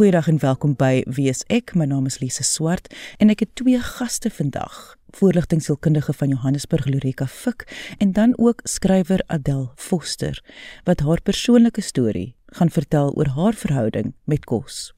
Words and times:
Goeiedag 0.00 0.28
en 0.28 0.38
welkom 0.38 0.74
by 0.76 1.02
Wees 1.08 1.40
ek. 1.48 1.72
My 1.72 1.86
naam 1.88 2.04
is 2.04 2.18
Lise 2.20 2.44
Swart 2.44 2.92
en 3.16 3.32
ek 3.32 3.40
het 3.46 3.54
twee 3.56 3.80
gaste 3.80 4.28
vandag. 4.28 4.98
Voorligtingsielkundige 5.16 6.12
van 6.12 6.28
Johannesburg 6.28 6.84
Lorika 6.84 7.24
Fik 7.26 7.64
en 7.98 8.12
dan 8.12 8.36
ook 8.36 8.60
skrywer 8.68 9.24
Adel 9.26 9.72
Foster 9.76 10.44
wat 10.84 11.00
haar 11.00 11.24
persoonlike 11.24 11.80
storie 11.80 12.34
gaan 12.46 12.70
vertel 12.70 13.16
oor 13.16 13.32
haar 13.36 13.54
verhouding 13.54 14.12
met 14.24 14.44
kos. 14.44 14.92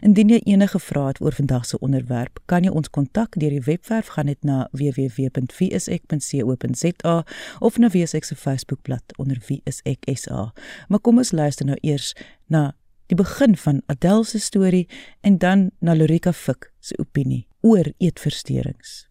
Indien 0.00 0.28
jy 0.32 0.40
enige 0.44 0.78
vrae 0.80 1.06
het 1.12 1.20
oor 1.20 1.32
vandag 1.36 1.66
se 1.66 1.78
onderwerp, 1.78 2.38
kan 2.46 2.64
jy 2.64 2.70
ons 2.70 2.90
kontak 2.90 3.40
deur 3.40 3.50
die 3.50 3.64
webwerf 3.66 4.06
gaan 4.16 4.26
net 4.30 4.44
na 4.44 4.68
www.wieisek.co.za 4.72 7.24
of 7.60 7.78
na 7.78 7.88
Wieisek 7.88 8.24
se 8.24 8.36
Facebookblad 8.36 9.02
onder 9.18 9.42
wieiseksa. 9.48 10.52
Maar 10.88 11.00
kom 11.00 11.18
ons 11.18 11.32
luister 11.32 11.66
nou 11.66 11.76
eers 11.80 12.14
na 12.46 12.72
die 13.10 13.18
begin 13.18 13.56
van 13.56 13.82
Adele 13.86 14.24
se 14.24 14.38
storie 14.38 14.88
en 15.20 15.38
dan 15.38 15.70
na 15.80 15.94
Lorika 15.94 16.32
Fik 16.32 16.72
se 16.80 16.98
opinie 16.98 17.46
oor 17.60 17.92
eetversteurings. 17.98 19.09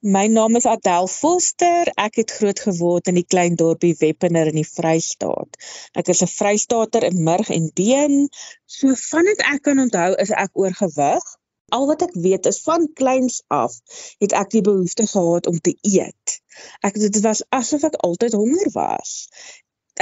My 0.00 0.26
naam 0.26 0.56
is 0.56 0.66
Adele 0.66 1.08
Foster. 1.08 1.90
Ek 2.00 2.18
het 2.20 2.34
groot 2.38 2.60
geword 2.66 3.08
in 3.12 3.18
die 3.20 3.26
klein 3.34 3.56
dorpie 3.60 3.94
Weppener 4.00 4.50
in 4.52 4.58
die 4.60 4.68
Vrystaat. 4.68 5.56
Ek 5.92 6.10
is 6.14 6.22
'n 6.26 6.32
Vrystaater 6.32 7.06
in 7.10 7.22
murg 7.28 7.50
en 7.50 7.70
been. 7.74 8.28
So 8.66 8.94
vandat 9.06 9.40
ek 9.54 9.62
kan 9.62 9.80
onthou 9.86 10.12
is 10.26 10.30
ek 10.30 10.52
oorgewig. 10.52 11.24
Al 11.72 11.86
wat 11.86 12.02
ek 12.02 12.14
weet 12.26 12.46
is 12.46 12.60
van 12.62 12.88
kleins 12.92 13.42
af 13.48 13.80
het 14.20 14.32
ek 14.32 14.50
die 14.50 14.64
behoefte 14.70 15.06
gehad 15.06 15.46
om 15.46 15.58
te 15.58 15.76
eet. 15.80 16.40
Ek 16.80 16.94
dit 16.94 17.20
was 17.20 17.42
asof 17.48 17.84
ek 17.84 18.00
altyd 18.08 18.32
honger 18.32 18.70
was 18.72 19.28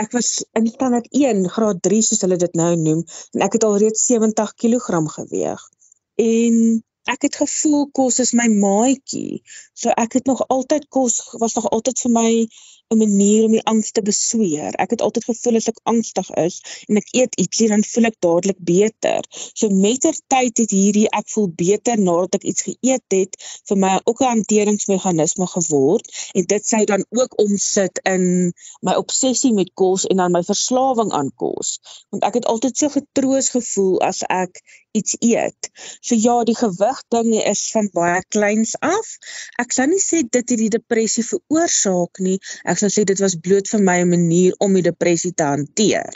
ek 0.00 0.12
was 0.12 0.44
in 0.56 0.66
standaard 0.66 1.08
1 1.10 1.48
graad 1.54 1.82
3 1.84 2.00
soos 2.02 2.22
hulle 2.24 2.38
dit 2.40 2.54
nou 2.56 2.70
noem 2.80 3.02
en 3.36 3.44
ek 3.46 3.58
het 3.58 3.64
al 3.68 3.76
reeds 3.82 4.06
70 4.08 4.54
kg 4.62 5.02
geweeg. 5.16 5.60
En 6.16 6.56
ek 7.10 7.26
het 7.26 7.36
gevoel 7.42 7.88
kos 7.90 8.20
is 8.22 8.32
my 8.38 8.46
maatjie. 8.48 9.42
So 9.74 9.90
ek 10.04 10.18
het 10.18 10.26
nog 10.30 10.44
altyd 10.48 10.88
kos 10.88 11.18
was 11.42 11.54
nog 11.58 11.68
altyd 11.70 11.98
vir 12.04 12.12
my 12.14 12.30
'n 12.92 12.98
manier 12.98 13.44
om 13.44 13.54
die 13.56 13.64
angs 13.72 13.90
te 13.96 14.02
besweer. 14.02 14.76
Ek 14.84 14.90
het 14.94 15.02
altyd 15.06 15.24
gevoel 15.30 15.56
as 15.60 15.68
ek 15.72 15.80
angstig 15.92 16.30
is 16.44 16.60
en 16.88 17.00
ek 17.00 17.08
eet 17.20 17.38
ietsie 17.44 17.68
dan 17.72 17.84
voel 17.92 18.08
ek 18.10 18.18
dadelik 18.26 18.60
beter. 18.72 19.28
So 19.54 19.68
mettertyd 19.68 20.62
het 20.64 20.70
hierdie 20.70 21.08
ek 21.20 21.28
voel 21.34 21.48
beter 21.64 21.98
nadat 21.98 22.40
ek 22.40 22.48
iets 22.52 22.66
geëet 22.68 23.16
het 23.16 23.36
vir 23.68 23.80
my 23.84 23.94
ook 24.04 24.20
'n 24.20 24.32
hanteringsmeganisme 24.34 25.46
geword 25.56 26.12
en 26.34 26.44
dit 26.54 26.66
sou 26.66 26.84
dan 26.84 27.04
ook 27.10 27.38
omsit 27.46 28.00
in 28.14 28.52
my 28.80 28.94
obsessie 28.94 29.52
met 29.52 29.70
kos 29.74 30.06
en 30.06 30.16
dan 30.16 30.32
my 30.32 30.42
verslawing 30.42 31.12
aan 31.12 31.32
kos. 31.34 31.78
Want 32.10 32.24
ek 32.24 32.34
het 32.34 32.46
altyd 32.46 32.76
so 32.76 32.88
getroos 32.88 33.48
gevoel 33.48 34.00
as 34.00 34.22
ek 34.28 34.62
iets 34.92 35.16
eet. 35.20 35.70
So 36.00 36.14
ja, 36.14 36.44
die 36.44 36.56
gewig 36.56 37.00
ding 37.14 37.32
is 37.40 37.62
van 37.72 37.88
baie 37.94 38.20
kleins 38.34 38.74
af. 38.84 39.12
Ek 39.62 39.72
sou 39.72 39.86
nie 39.88 40.00
sê 40.02 40.22
dit 40.22 40.40
het 40.42 40.60
die 40.60 40.72
depressie 40.72 41.24
veroorsaak 41.24 42.20
nie. 42.26 42.38
Ek 42.68 42.81
sou 42.82 42.90
sê 42.90 43.06
dit 43.08 43.22
was 43.22 43.38
bloot 43.38 43.70
vir 43.70 43.82
my 43.82 43.98
'n 44.02 44.10
manier 44.10 44.54
om 44.58 44.74
die 44.74 44.82
depressie 44.82 45.32
te 45.34 45.46
hanteer. 45.46 46.10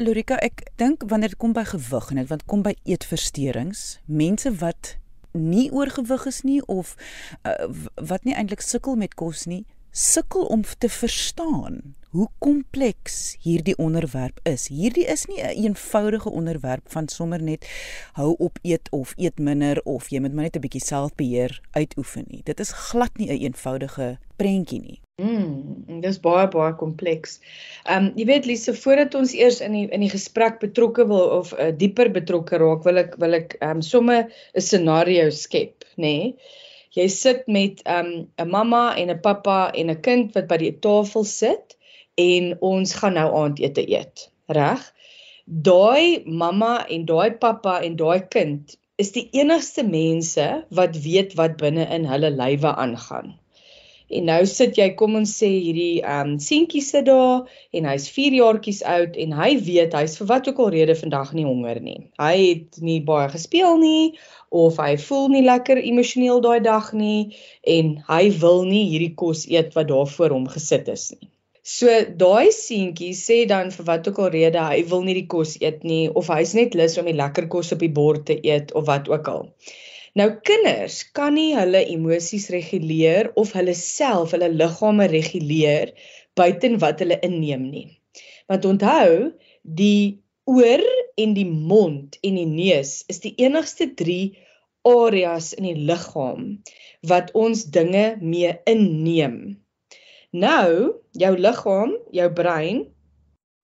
Lorika, 0.00 0.36
ek 0.40 0.64
dink 0.76 1.02
wanneer 1.08 1.34
dit 1.34 1.38
kom 1.38 1.52
by 1.52 1.64
gewig 1.64 2.10
en 2.10 2.16
dit 2.16 2.28
wat 2.28 2.44
kom 2.48 2.62
by 2.62 2.74
eetversteurings, 2.84 3.98
mense 4.06 4.52
wat 4.62 4.96
nie 5.32 5.70
oorgewig 5.70 6.26
is 6.26 6.42
nie 6.42 6.60
of 6.66 6.96
uh, 7.44 7.68
wat 7.94 8.24
nie 8.24 8.34
eintlik 8.34 8.60
sukkel 8.64 8.96
met 8.96 9.14
kos 9.14 9.44
nie, 9.46 9.66
sukkel 9.92 10.48
om 10.48 10.64
te 10.78 10.88
verstaan 10.88 11.94
hoe 12.10 12.26
kompleks 12.42 13.36
hierdie 13.42 13.76
onderwerp 13.78 14.40
is. 14.42 14.66
Hierdie 14.68 15.06
is 15.06 15.26
nie 15.30 15.38
'n 15.42 15.46
een 15.46 15.64
eenvoudige 15.64 16.30
onderwerp 16.30 16.90
van 16.90 17.08
sommer 17.08 17.42
net 17.42 17.66
hou 18.12 18.34
op 18.38 18.58
eet 18.62 18.90
of 18.90 19.12
eet 19.16 19.38
minder 19.38 19.80
of 19.84 20.08
jy 20.10 20.20
moet 20.20 20.34
maar 20.34 20.44
net 20.44 20.56
'n 20.56 20.60
bietjie 20.60 20.84
selfbeheer 20.84 21.60
uitoefen 21.70 22.24
nie. 22.28 22.40
Dit 22.44 22.60
is 22.60 22.72
glad 22.72 23.16
nie 23.16 23.28
'n 23.28 23.30
een 23.30 23.40
eenvoudige 23.40 24.18
prentjie 24.36 24.80
nie. 24.80 25.00
Mm, 25.22 26.00
dis 26.00 26.20
baie 26.20 26.48
baie 26.48 26.74
kompleks. 26.74 27.40
Ehm 27.84 28.04
um, 28.04 28.12
jy 28.16 28.24
weet 28.24 28.46
Lise, 28.46 28.74
voordat 28.74 29.14
ons 29.14 29.34
eers 29.34 29.60
in 29.60 29.72
die 29.72 29.88
in 29.88 30.00
die 30.00 30.10
gesprek 30.10 30.58
betrokke 30.58 31.06
wil 31.06 31.28
of 31.38 31.52
uh, 31.52 31.70
dieper 31.76 32.10
betrokke 32.10 32.56
raak, 32.56 32.82
wil 32.84 32.96
ek 32.96 33.14
wil 33.18 33.34
ek 33.34 33.56
ehm 33.60 33.70
um, 33.70 33.82
somme 33.82 34.28
'n 34.54 34.60
scenario 34.60 35.30
skep, 35.30 35.84
nê? 35.96 36.02
Nee? 36.02 36.34
Jy 36.90 37.08
sit 37.08 37.46
met 37.46 37.82
ehm 37.84 38.06
um, 38.06 38.28
'n 38.38 38.48
mamma 38.50 38.96
en 38.96 39.10
'n 39.10 39.20
pappa 39.20 39.70
en 39.70 39.90
'n 39.90 40.00
kind 40.00 40.34
wat 40.34 40.48
by 40.48 40.56
die 40.56 40.78
tafel 40.80 41.24
sit 41.24 41.76
en 42.22 42.52
ons 42.72 42.94
gaan 43.02 43.16
nou 43.18 43.28
aandete 43.42 43.84
eet, 43.96 44.26
reg? 44.58 44.82
Daai 45.68 46.22
mamma 46.42 46.74
en 46.96 47.06
daai 47.08 47.30
pappa 47.42 47.80
en 47.86 47.96
daai 48.00 48.26
kind 48.36 48.76
is 49.00 49.12
die 49.16 49.26
enigste 49.40 49.82
mense 49.86 50.46
wat 50.80 50.98
weet 51.04 51.36
wat 51.40 51.56
binne 51.62 51.86
in 51.96 52.04
hulle 52.10 52.30
lywe 52.36 52.74
aangaan. 52.84 53.32
En 54.10 54.26
nou 54.26 54.40
sit 54.50 54.78
jy, 54.78 54.88
kom 54.98 55.14
ons 55.20 55.32
sê 55.40 55.48
hierdie 55.52 56.00
ehm 56.02 56.32
um, 56.32 56.38
seentjie 56.42 56.82
sit 56.82 57.06
daar 57.06 57.46
en 57.78 57.86
hy's 57.86 58.08
4 58.10 58.36
jaartjies 58.40 58.80
oud 58.94 59.18
en 59.24 59.34
hy 59.38 59.50
weet 59.68 59.94
hy's 59.94 60.16
vir 60.18 60.28
wat 60.32 60.50
ook 60.50 60.58
al 60.64 60.72
rede 60.74 60.96
vandag 60.98 61.30
nie 61.38 61.46
honger 61.46 61.78
nie. 61.84 62.00
Hy 62.18 62.34
het 62.40 62.80
nie 62.88 62.98
baie 63.06 63.30
gespeel 63.30 63.78
nie 63.82 64.18
of 64.62 64.80
hy 64.82 64.96
voel 65.06 65.30
nie 65.36 65.44
lekker 65.46 65.78
emosioneel 65.92 66.42
daai 66.46 66.58
dag 66.66 66.90
nie 67.02 67.36
en 67.76 67.94
hy 68.10 68.22
wil 68.42 68.64
nie 68.66 68.82
hierdie 68.90 69.14
kos 69.22 69.46
eet 69.46 69.78
wat 69.78 69.92
daar 69.94 70.10
voor 70.16 70.34
hom 70.34 70.50
gesit 70.56 70.90
is 70.90 71.12
nie. 71.14 71.30
So 71.62 71.92
daai 72.22 72.52
seentjie 72.56 73.12
sê 73.16 73.44
dan 73.48 73.70
vir 73.74 73.86
wat 73.88 74.08
ook 74.08 74.18
al 74.24 74.30
rede 74.32 74.62
hy 74.64 74.80
wil 74.88 75.02
nie 75.04 75.16
die 75.18 75.28
kos 75.34 75.58
eet 75.60 75.82
nie 75.84 76.08
of 76.20 76.30
hy's 76.32 76.54
net 76.56 76.74
lus 76.78 76.96
om 77.00 77.08
die 77.10 77.16
lekker 77.18 77.50
kos 77.52 77.72
op 77.76 77.84
die 77.84 77.92
bord 78.00 78.24
te 78.30 78.38
eet 78.40 78.72
of 78.72 78.86
wat 78.88 79.10
ook 79.12 79.28
al. 79.28 79.44
Nou 80.16 80.28
kinders 80.48 81.02
kan 81.14 81.36
nie 81.36 81.52
hulle 81.54 81.84
emosies 81.92 82.48
reguleer 82.54 83.30
of 83.42 83.52
hulle 83.58 83.76
self 83.78 84.32
hulle 84.34 84.48
liggame 84.54 85.06
reguleer 85.12 85.92
buiten 86.40 86.80
wat 86.82 87.04
hulle 87.04 87.20
inneem 87.28 87.68
nie. 87.68 87.86
Want 88.50 88.64
onthou, 88.66 89.30
die 89.62 90.22
oor 90.50 90.82
en 91.20 91.36
die 91.36 91.46
mond 91.46 92.16
en 92.26 92.40
die 92.40 92.48
neus 92.48 93.04
is 93.12 93.20
die 93.22 93.36
enigste 93.44 93.92
3 94.00 94.20
areas 94.88 95.52
in 95.52 95.68
die 95.68 95.78
liggaam 95.90 96.46
wat 97.06 97.34
ons 97.36 97.68
dinge 97.74 98.16
mee 98.20 98.56
inneem. 98.70 99.60
Nou, 100.30 100.94
jou 101.18 101.32
liggaam, 101.36 101.96
jou 102.14 102.28
brein 102.30 102.84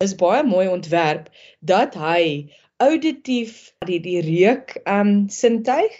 is 0.02 0.14
baie 0.18 0.42
mooi 0.42 0.66
ontwerp 0.68 1.28
dat 1.62 1.94
hy 1.94 2.50
auditief 2.82 3.70
die 3.86 4.00
die 4.02 4.18
reuk 4.24 4.74
um 4.90 5.28
sintuig 5.32 5.94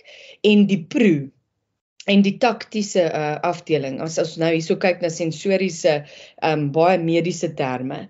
en 0.45 0.67
die 0.67 0.83
proe 0.91 1.31
en 2.07 2.23
die 2.23 2.35
taktiese 2.43 3.07
uh, 3.07 3.39
afdeling. 3.47 4.01
As 4.03 4.19
ons 4.19 4.37
nou 4.43 4.51
hierso 4.53 4.77
kyk 4.83 5.01
na 5.03 5.11
sensoriese 5.11 6.01
um 6.43 6.69
baie 6.75 6.99
mediese 6.99 7.53
terme. 7.55 8.09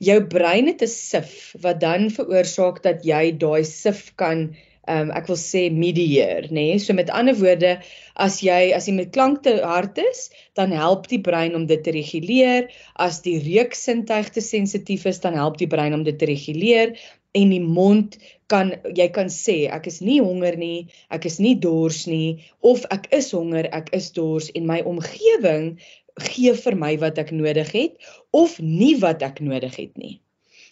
Jou 0.00 0.18
brein 0.32 0.72
het 0.72 0.82
'n 0.82 0.90
sif 0.94 1.54
wat 1.60 1.80
dan 1.84 2.08
veroorsaak 2.10 2.82
dat 2.82 3.04
jy 3.04 3.32
daai 3.36 3.64
sif 3.64 4.16
kan 4.16 4.56
um 4.88 5.12
ek 5.18 5.28
wil 5.30 5.38
sê 5.40 5.68
medieer 5.74 6.48
nê 6.50 6.64
nee? 6.72 6.78
so 6.82 6.96
met 6.96 7.12
ander 7.20 7.36
woorde 7.38 7.76
as 8.16 8.40
jy 8.44 8.72
as 8.76 8.88
jy 8.88 8.96
met 8.96 9.12
klank 9.14 9.42
te 9.46 9.58
hard 9.62 10.00
is 10.02 10.28
dan 10.58 10.74
help 10.74 11.06
die 11.12 11.20
brein 11.28 11.54
om 11.58 11.68
dit 11.70 11.84
te 11.84 11.94
reguleer 11.94 12.68
as 13.08 13.22
die 13.26 13.38
reuksintuig 13.44 14.32
te 14.34 14.44
sensitief 14.44 15.06
is 15.06 15.22
dan 15.24 15.38
help 15.38 15.60
die 15.60 15.70
brein 15.70 15.96
om 15.96 16.04
dit 16.08 16.18
te 16.18 16.28
reguleer 16.30 16.96
en 17.36 17.52
die 17.52 17.62
mond 17.62 18.16
kan 18.52 18.72
jy 18.96 19.08
kan 19.12 19.28
sê 19.32 19.56
ek 19.74 19.88
is 19.90 20.00
nie 20.04 20.18
honger 20.24 20.56
nie, 20.60 20.88
ek 21.12 21.28
is 21.28 21.38
nie 21.44 21.54
dors 21.60 22.06
nie 22.08 22.44
of 22.64 22.86
ek 22.94 23.10
is 23.18 23.30
honger, 23.36 23.68
ek 23.72 23.92
is 23.96 24.10
dors 24.16 24.48
en 24.56 24.68
my 24.70 24.80
omgewing 24.88 25.74
gee 26.28 26.54
vir 26.62 26.78
my 26.78 26.94
wat 27.02 27.20
ek 27.22 27.34
nodig 27.34 27.70
het 27.76 28.08
of 28.34 28.56
nie 28.62 28.96
wat 29.02 29.22
ek 29.22 29.42
nodig 29.44 29.76
het 29.76 29.94
nie. 30.00 30.16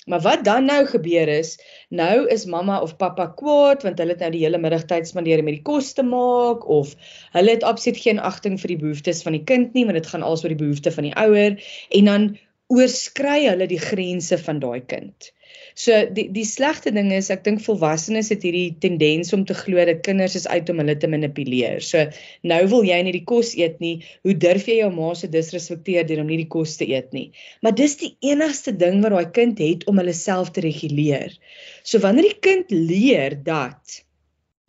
Maar 0.06 0.20
wat 0.22 0.44
dan 0.46 0.64
nou 0.70 0.84
gebeur 0.86 1.28
is, 1.28 1.56
nou 1.90 2.28
is 2.30 2.44
mamma 2.46 2.78
of 2.80 2.96
pappa 2.96 3.26
kwaad 3.38 3.82
want 3.82 3.98
hulle 3.98 4.14
het 4.14 4.22
nou 4.22 4.30
die 4.36 4.42
hele 4.44 4.60
middag 4.62 4.84
tyd 4.90 5.08
spandeer 5.08 5.42
om 5.42 5.50
die 5.50 5.62
kos 5.66 5.92
te 5.98 6.04
maak 6.06 6.66
of 6.70 6.92
hulle 7.34 7.56
het 7.56 7.66
absoluut 7.66 7.98
geen 8.04 8.22
agting 8.30 8.58
vir 8.62 8.74
die 8.74 8.80
behoeftes 8.84 9.24
van 9.26 9.34
die 9.34 9.42
kind 9.50 9.74
nie, 9.74 9.82
want 9.88 9.98
dit 9.98 10.10
gaan 10.12 10.26
als 10.26 10.44
oor 10.44 10.54
die 10.54 10.62
behoeftes 10.62 10.94
van 10.94 11.08
die 11.08 11.16
ouer 11.24 11.58
en 11.98 12.10
dan 12.12 12.28
oorskry 12.70 13.40
hulle 13.48 13.66
die 13.70 13.82
grense 13.82 14.38
van 14.46 14.62
daai 14.62 14.80
kind. 14.94 15.32
So 15.76 15.92
die 16.16 16.26
die 16.32 16.44
slegte 16.48 16.92
ding 16.94 17.10
is 17.12 17.28
ek 17.34 17.44
dink 17.44 17.60
volwassenes 17.64 18.30
het 18.32 18.44
hierdie 18.46 18.76
tendens 18.80 19.32
om 19.36 19.44
te 19.48 19.56
glo 19.56 19.84
dat 19.88 20.02
kinders 20.06 20.36
is 20.38 20.48
uit 20.48 20.70
om 20.72 20.80
hulle 20.82 20.96
te 20.96 21.10
manipuleer. 21.10 21.82
So 21.84 22.06
nou 22.48 22.62
wil 22.72 22.86
jy 22.88 23.00
nie 23.04 23.14
die 23.18 23.24
kos 23.28 23.54
eet 23.58 23.78
nie. 23.84 24.00
Hoe 24.26 24.36
durf 24.46 24.68
jy 24.70 24.80
jou 24.80 24.90
ma 24.94 25.12
se 25.18 25.30
disrespekteer 25.32 26.08
deur 26.08 26.24
om 26.24 26.32
nie 26.32 26.40
die 26.44 26.50
kos 26.52 26.78
te 26.80 26.88
eet 26.88 27.12
nie? 27.16 27.28
Maar 27.62 27.76
dis 27.76 27.98
die 28.00 28.14
enigste 28.24 28.74
ding 28.76 29.02
wat 29.04 29.16
daai 29.16 29.32
kind 29.36 29.62
het 29.62 29.86
om 29.90 30.00
hulle 30.00 30.16
self 30.16 30.52
te 30.56 30.64
reguleer. 30.64 31.36
So 31.84 32.00
wanneer 32.04 32.30
die 32.32 32.42
kind 32.48 32.72
leer 32.72 33.36
dat 33.46 34.00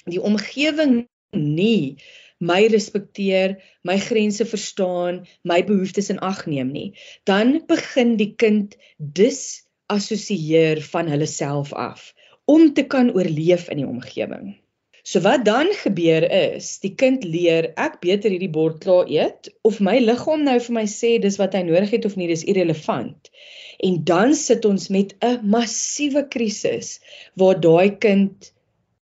die 0.08 0.22
omgewing 0.24 1.06
nie 1.36 1.98
my 2.40 2.68
respekteer, 2.70 3.58
my 3.84 3.98
grense 4.00 4.46
verstaan, 4.46 5.24
my 5.42 5.64
behoeftes 5.66 6.12
in 6.14 6.20
ag 6.22 6.46
neem 6.46 6.70
nie, 6.74 6.90
dan 7.26 7.58
begin 7.70 8.16
die 8.20 8.34
kind 8.38 8.78
dis 8.98 9.67
assosieer 9.94 10.82
van 10.92 11.10
hulle 11.12 11.28
self 11.30 11.74
af 11.74 12.14
om 12.46 12.74
te 12.74 12.84
kan 12.88 13.12
oorleef 13.16 13.68
in 13.72 13.82
die 13.82 13.88
omgewing. 13.88 14.56
So 15.08 15.22
wat 15.24 15.46
dan 15.48 15.70
gebeur 15.72 16.26
is, 16.32 16.80
die 16.84 16.92
kind 17.00 17.24
leer 17.24 17.70
ek 17.80 18.02
beter 18.04 18.34
hierdie 18.34 18.52
bord 18.52 18.82
klaar 18.84 19.08
eet 19.08 19.48
of 19.68 19.80
my 19.84 19.96
liggaam 20.04 20.44
nou 20.44 20.58
vir 20.66 20.76
my 20.76 20.84
sê 20.92 21.14
dis 21.24 21.38
wat 21.40 21.56
hy 21.56 21.62
nodig 21.68 21.94
het 21.96 22.08
of 22.10 22.18
nie, 22.20 22.28
dis 22.28 22.44
irrelevant. 22.44 23.32
En 23.88 24.02
dan 24.10 24.36
sit 24.36 24.68
ons 24.68 24.90
met 24.92 25.14
'n 25.24 25.48
massiewe 25.48 26.26
krisis 26.28 26.98
waar 27.40 27.56
daai 27.64 27.96
kind 28.04 28.52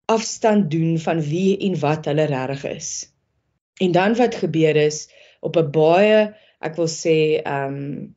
afstand 0.07 0.71
doen 0.71 0.95
van 0.99 1.19
wie 1.27 1.57
en 1.67 1.75
wat 1.83 2.07
hulle 2.07 2.29
regtig 2.31 2.63
is. 2.71 2.89
En 3.83 3.91
dan 3.91 4.15
wat 4.15 4.39
gebeur 4.45 4.75
is 4.75 5.09
op 5.41 5.57
'n 5.57 5.71
baie, 5.75 6.33
ek 6.61 6.75
wil 6.79 6.87
sê, 6.87 7.41
ehm 7.43 7.75
um, 7.75 8.15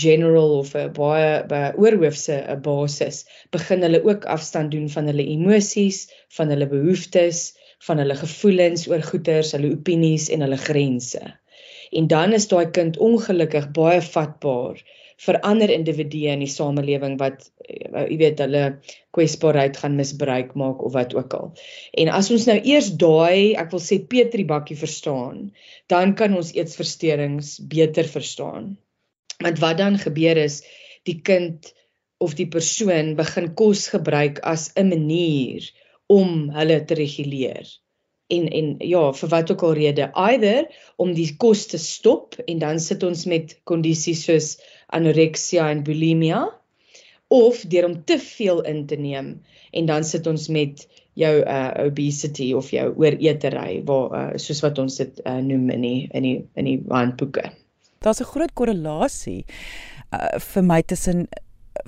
general 0.00 0.58
of 0.58 0.74
'n 0.74 0.92
baie 0.96 1.44
by 1.50 1.62
oorhoofse 1.82 2.36
'n 2.54 2.60
basis 2.62 3.24
begin 3.56 3.86
hulle 3.86 4.00
ook 4.04 4.24
afstand 4.36 4.70
doen 4.70 4.88
van 4.96 5.06
hulle 5.10 5.26
emosies, 5.36 6.08
van 6.36 6.48
hulle 6.48 6.66
behoeftes, 6.66 7.54
van 7.86 8.02
hulle 8.02 8.16
gevoelens 8.18 8.88
oor 8.90 9.02
goeters, 9.10 9.52
hulle 9.52 9.70
opinies 9.76 10.28
en 10.34 10.40
hulle 10.46 10.58
grense. 10.58 11.22
En 11.92 12.06
dan 12.10 12.32
is 12.32 12.48
daai 12.50 12.66
kind 12.74 12.98
ongelukkig 12.98 13.70
baie 13.76 14.00
vatbaar 14.02 14.82
vir 15.26 15.38
ander 15.46 15.70
individue 15.70 16.32
in 16.32 16.42
die 16.42 16.50
samelewing 16.50 17.18
wat 17.20 17.44
eh, 17.68 18.06
jy 18.10 18.18
weet 18.18 18.40
hulle 18.42 18.64
kwesbaarheid 19.14 19.78
gaan 19.78 19.98
misbruik 19.98 20.54
maak 20.58 20.82
of 20.82 20.96
wat 20.96 21.14
ook 21.14 21.36
al. 21.38 21.52
En 22.02 22.10
as 22.18 22.32
ons 22.34 22.48
nou 22.50 22.58
eers 22.58 22.90
daai, 22.98 23.54
ek 23.62 23.70
wil 23.70 23.82
sê 23.84 24.00
Petri 24.10 24.46
bakkie 24.48 24.78
verstaan, 24.80 25.52
dan 25.92 26.16
kan 26.18 26.34
ons 26.34 26.50
eetsversteurings 26.56 27.60
beter 27.70 28.10
verstaan. 28.10 28.74
Want 29.42 29.58
wat 29.58 29.78
dan 29.78 29.98
gebeur 29.98 30.36
is 30.36 30.62
die 31.04 31.20
kind 31.20 31.72
of 32.24 32.34
die 32.38 32.48
persoon 32.48 33.14
begin 33.18 33.50
kos 33.58 33.88
gebruik 33.92 34.40
as 34.42 34.70
'n 34.76 34.88
manier 34.88 35.66
om 36.06 36.50
hulle 36.54 36.84
te 36.84 36.94
reguleer. 36.94 37.66
En 38.32 38.48
en 38.48 38.76
ja, 38.78 39.12
vir 39.12 39.28
wat 39.28 39.50
ook 39.50 39.62
al 39.62 39.74
rede, 39.74 40.10
either 40.14 40.68
om 40.96 41.14
die 41.14 41.36
kos 41.36 41.66
te 41.66 41.78
stop 41.78 42.38
en 42.46 42.58
dan 42.58 42.80
sit 42.80 43.02
ons 43.02 43.26
met 43.26 43.60
kondisies 43.64 44.24
soos 44.24 44.56
anoreksia 44.86 45.70
en 45.70 45.84
bulimia 45.84 46.44
of 47.28 47.64
deur 47.68 47.84
om 47.84 48.04
te 48.04 48.18
veel 48.18 48.62
in 48.62 48.86
te 48.86 48.96
neem 48.96 49.42
en 49.70 49.86
dan 49.86 50.04
sit 50.04 50.26
ons 50.26 50.48
met 50.48 50.86
jou 51.14 51.34
uh 51.40 51.70
obesity 51.86 52.52
of 52.54 52.70
jou 52.70 52.86
ooreetery 52.96 53.82
waar 53.84 54.14
uh, 54.20 54.38
soos 54.38 54.62
wat 54.64 54.78
ons 54.78 54.96
dit 54.96 55.20
uh, 55.26 55.38
noem 55.38 55.70
in 55.70 55.86
die 55.86 56.08
in 56.10 56.22
die 56.22 56.38
in 56.54 56.64
die 56.64 56.80
handboeke 56.88 57.50
daar's 58.04 58.20
'n 58.20 58.32
groot 58.34 58.52
korrelasie 58.54 59.44
uh, 60.12 60.38
vir 60.38 60.64
my 60.64 60.82
tussen 60.82 61.26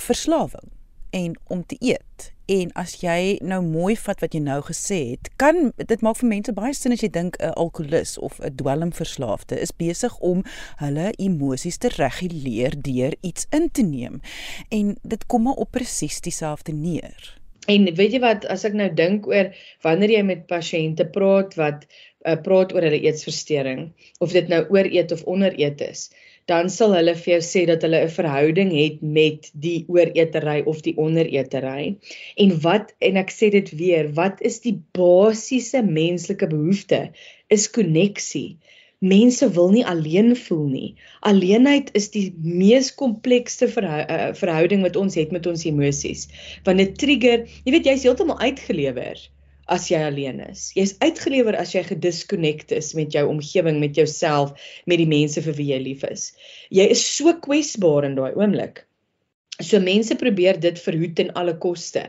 verslawing 0.00 0.72
en 1.10 1.38
om 1.46 1.66
te 1.66 1.76
eet. 1.78 2.32
En 2.46 2.72
as 2.78 2.92
jy 3.02 3.38
nou 3.42 3.58
mooi 3.64 3.96
vat 3.98 4.20
wat 4.22 4.34
jy 4.36 4.40
nou 4.40 4.60
gesê 4.68 4.98
het, 5.10 5.30
kan 5.40 5.72
dit 5.76 6.02
maak 6.04 6.20
vir 6.20 6.28
mense 6.30 6.52
baie 6.54 6.74
sin 6.78 6.94
as 6.94 7.02
jy 7.02 7.10
dink 7.10 7.38
'n 7.40 7.56
alkolikus 7.58 8.18
of 8.18 8.38
'n 8.40 8.54
dwelmverslaafde 8.54 9.58
is 9.60 9.74
besig 9.74 10.18
om 10.18 10.44
hulle 10.76 11.10
emosies 11.18 11.76
te 11.76 11.88
reguleer 11.88 12.82
deur 12.82 13.14
iets 13.20 13.46
in 13.50 13.70
te 13.70 13.82
neem. 13.82 14.20
En 14.68 14.96
dit 15.02 15.26
kom 15.26 15.42
maar 15.42 15.58
op 15.58 15.70
presies 15.70 16.20
dieselfde 16.20 16.72
neer. 16.72 17.38
En 17.72 17.86
weet 17.98 18.12
jy 18.14 18.20
wat, 18.22 18.44
as 18.52 18.64
ek 18.68 18.76
nou 18.78 18.88
dink 18.94 19.26
oor 19.30 19.50
wanneer 19.86 20.12
jy 20.16 20.22
met 20.26 20.46
pasiënte 20.50 21.08
praat 21.14 21.56
wat 21.58 21.86
uh, 21.86 22.36
praat 22.46 22.74
oor 22.74 22.86
hulle 22.86 23.02
eetsversteuring 23.08 23.88
of 24.22 24.34
dit 24.36 24.48
nou 24.52 24.62
ooreet 24.74 25.14
of 25.16 25.24
ondereet 25.30 25.82
is, 25.86 26.08
dan 26.50 26.70
sal 26.70 26.94
hulle 26.94 27.16
vir 27.18 27.32
jou 27.32 27.40
sê 27.42 27.64
dat 27.70 27.82
hulle 27.82 28.04
'n 28.06 28.12
verhouding 28.16 28.70
het 28.74 29.02
met 29.18 29.50
die 29.66 29.80
ooreetery 29.90 30.60
of 30.72 30.82
die 30.86 30.94
ondereetery. 31.06 31.96
En 32.44 32.54
wat 32.66 32.94
en 33.08 33.18
ek 33.22 33.34
sê 33.34 33.50
dit 33.50 33.72
weer, 33.80 34.12
wat 34.14 34.42
is 34.50 34.60
die 34.62 34.76
basiese 34.98 35.82
menslike 35.82 36.46
behoefte? 36.46 37.10
Is 37.50 37.66
koneksie. 37.70 38.58
Mense 39.04 39.50
wil 39.52 39.70
nie 39.74 39.84
alleen 39.86 40.32
voel 40.36 40.66
nie. 40.72 40.90
Alleenheid 41.20 41.90
is 41.98 42.08
die 42.14 42.30
mees 42.40 42.94
komplekste 42.96 43.68
verhou 43.68 44.02
uh, 44.08 44.30
verhouding 44.38 44.84
wat 44.86 44.96
ons 44.96 45.18
het 45.20 45.34
met 45.36 45.46
ons 45.46 45.66
emosies. 45.68 46.26
Want 46.64 46.80
dit 46.80 46.94
trigger, 46.98 47.44
jy 47.64 47.74
weet 47.74 47.90
jy's 47.90 48.06
heeltemal 48.08 48.40
uitgelewer 48.40 49.20
as 49.68 49.90
jy 49.90 50.00
alleen 50.06 50.40
is. 50.46 50.70
Jy's 50.78 50.94
uitgelewer 51.02 51.58
as 51.58 51.74
jy 51.74 51.82
gedisconnect 51.84 52.72
is 52.72 52.94
met 52.96 53.12
jou 53.12 53.26
omgewing, 53.28 53.80
met 53.82 53.98
jouself, 53.98 54.54
met 54.86 55.02
die 55.02 55.10
mense 55.10 55.42
vir 55.44 55.58
wie 55.58 55.70
jy 55.74 55.80
lief 55.82 56.04
is. 56.08 56.30
Jy 56.70 56.88
is 56.94 57.04
so 57.04 57.34
kwesbaar 57.44 58.06
in 58.08 58.16
daai 58.16 58.32
oomblik. 58.32 58.86
So 59.56 59.78
mense 59.80 60.12
probeer 60.20 60.58
dit 60.60 60.76
verhoed 60.84 61.14
ten 61.16 61.30
alle 61.40 61.54
koste. 61.56 62.02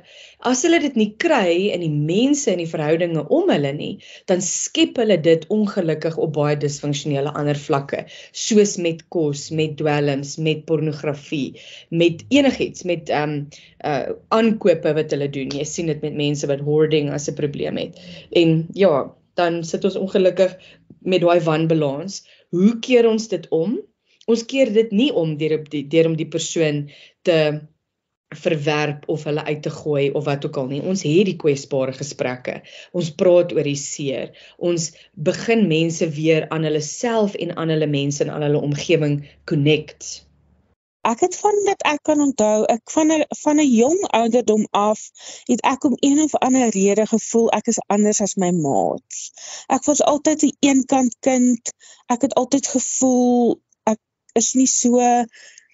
As 0.50 0.66
hulle 0.68 0.82
dit 0.84 0.98
nie 1.00 1.14
kry 1.24 1.70
in 1.72 1.80
die 1.86 1.94
mense 1.94 2.52
in 2.52 2.60
die 2.60 2.68
verhoudinge 2.68 3.24
om 3.32 3.48
hulle 3.54 3.72
nie, 3.78 3.94
dan 4.28 4.44
skep 4.44 5.00
hulle 5.00 5.16
dit 5.24 5.46
ongelukkig 5.54 6.18
op 6.20 6.34
baie 6.36 6.58
disfunksionele 6.60 7.32
ander 7.40 7.56
vlakke, 7.56 8.04
soos 8.36 8.76
met 8.84 9.06
kos, 9.16 9.48
met 9.56 9.78
dwelms, 9.80 10.36
met 10.44 10.66
pornografie, 10.68 11.56
met 12.04 12.26
enigiets, 12.36 12.84
met 12.84 13.14
ehm 13.16 13.38
um, 13.38 13.42
uh 13.88 14.16
aankope 14.36 14.92
wat 14.98 15.14
hulle 15.16 15.32
doen. 15.32 15.54
Jy 15.56 15.64
sien 15.64 15.88
dit 15.88 16.04
met 16.04 16.20
mense 16.20 16.48
wat 16.52 16.66
hoarding 16.68 17.14
as 17.16 17.30
'n 17.32 17.40
probleem 17.40 17.80
het. 17.80 17.96
En 18.36 18.66
ja, 18.76 19.08
dan 19.40 19.64
sit 19.64 19.88
ons 19.88 19.96
ongelukkig 19.96 20.58
met 21.00 21.24
daai 21.24 21.40
wanbalans. 21.40 22.26
Hoe 22.52 22.80
keer 22.80 23.08
ons 23.08 23.28
dit 23.32 23.48
om? 23.56 23.80
ons 24.28 24.44
keer 24.44 24.72
dit 24.76 24.90
nie 24.92 25.08
om 25.16 25.36
deur 25.40 25.56
op 25.62 25.70
die 25.72 25.86
deur 25.88 26.10
om 26.10 26.16
die 26.20 26.28
persoon 26.28 26.82
te 27.28 27.40
verwerp 28.36 29.08
of 29.08 29.24
hulle 29.24 29.44
uit 29.44 29.62
te 29.64 29.70
gooi 29.70 30.12
of 30.12 30.26
wat 30.28 30.46
ook 30.46 30.58
al 30.58 30.68
nie. 30.68 30.82
Ons 30.84 31.04
het 31.08 31.30
die 31.30 31.38
kwesbare 31.40 31.94
gesprekke. 31.96 32.60
Ons 32.92 33.14
praat 33.16 33.54
oor 33.56 33.68
die 33.68 33.80
seer. 33.80 34.34
Ons 34.58 34.92
begin 35.14 35.68
mense 35.68 36.10
weer 36.12 36.48
aan 36.52 36.68
hulle 36.68 36.84
self 36.84 37.38
en 37.40 37.56
aan 37.56 37.72
hulle 37.72 37.88
mense 37.88 38.24
en 38.24 38.34
aan 38.36 38.44
hulle 38.50 38.64
omgewing 38.70 39.22
connect. 39.48 40.10
Ek 41.08 41.22
het 41.24 41.38
van 41.40 41.56
dit 41.64 41.86
ek 41.88 42.02
kan 42.04 42.20
onthou, 42.20 42.66
ek 42.68 42.92
van 42.92 43.12
'n 43.16 43.24
van 43.42 43.62
'n 43.64 43.70
jong 43.72 44.02
ouderdom 44.20 44.68
af 44.76 45.00
het 45.48 45.62
ek 45.64 45.84
om 45.88 45.96
een 46.00 46.20
of 46.20 46.36
ander 46.36 46.68
rede 46.70 47.06
gevoel 47.08 47.48
ek 47.52 47.68
is 47.72 47.80
anders 47.88 48.20
as 48.22 48.36
my 48.36 48.52
maats. 48.52 49.32
Ek 49.72 49.86
was 49.88 50.04
altyd 50.04 50.44
'n 50.44 50.58
eenkant 50.60 51.16
kind. 51.20 51.72
Ek 52.12 52.22
het 52.22 52.34
altyd 52.34 52.68
gevoel 52.68 53.62
is 54.38 54.54
nie 54.54 54.70
so 54.70 55.02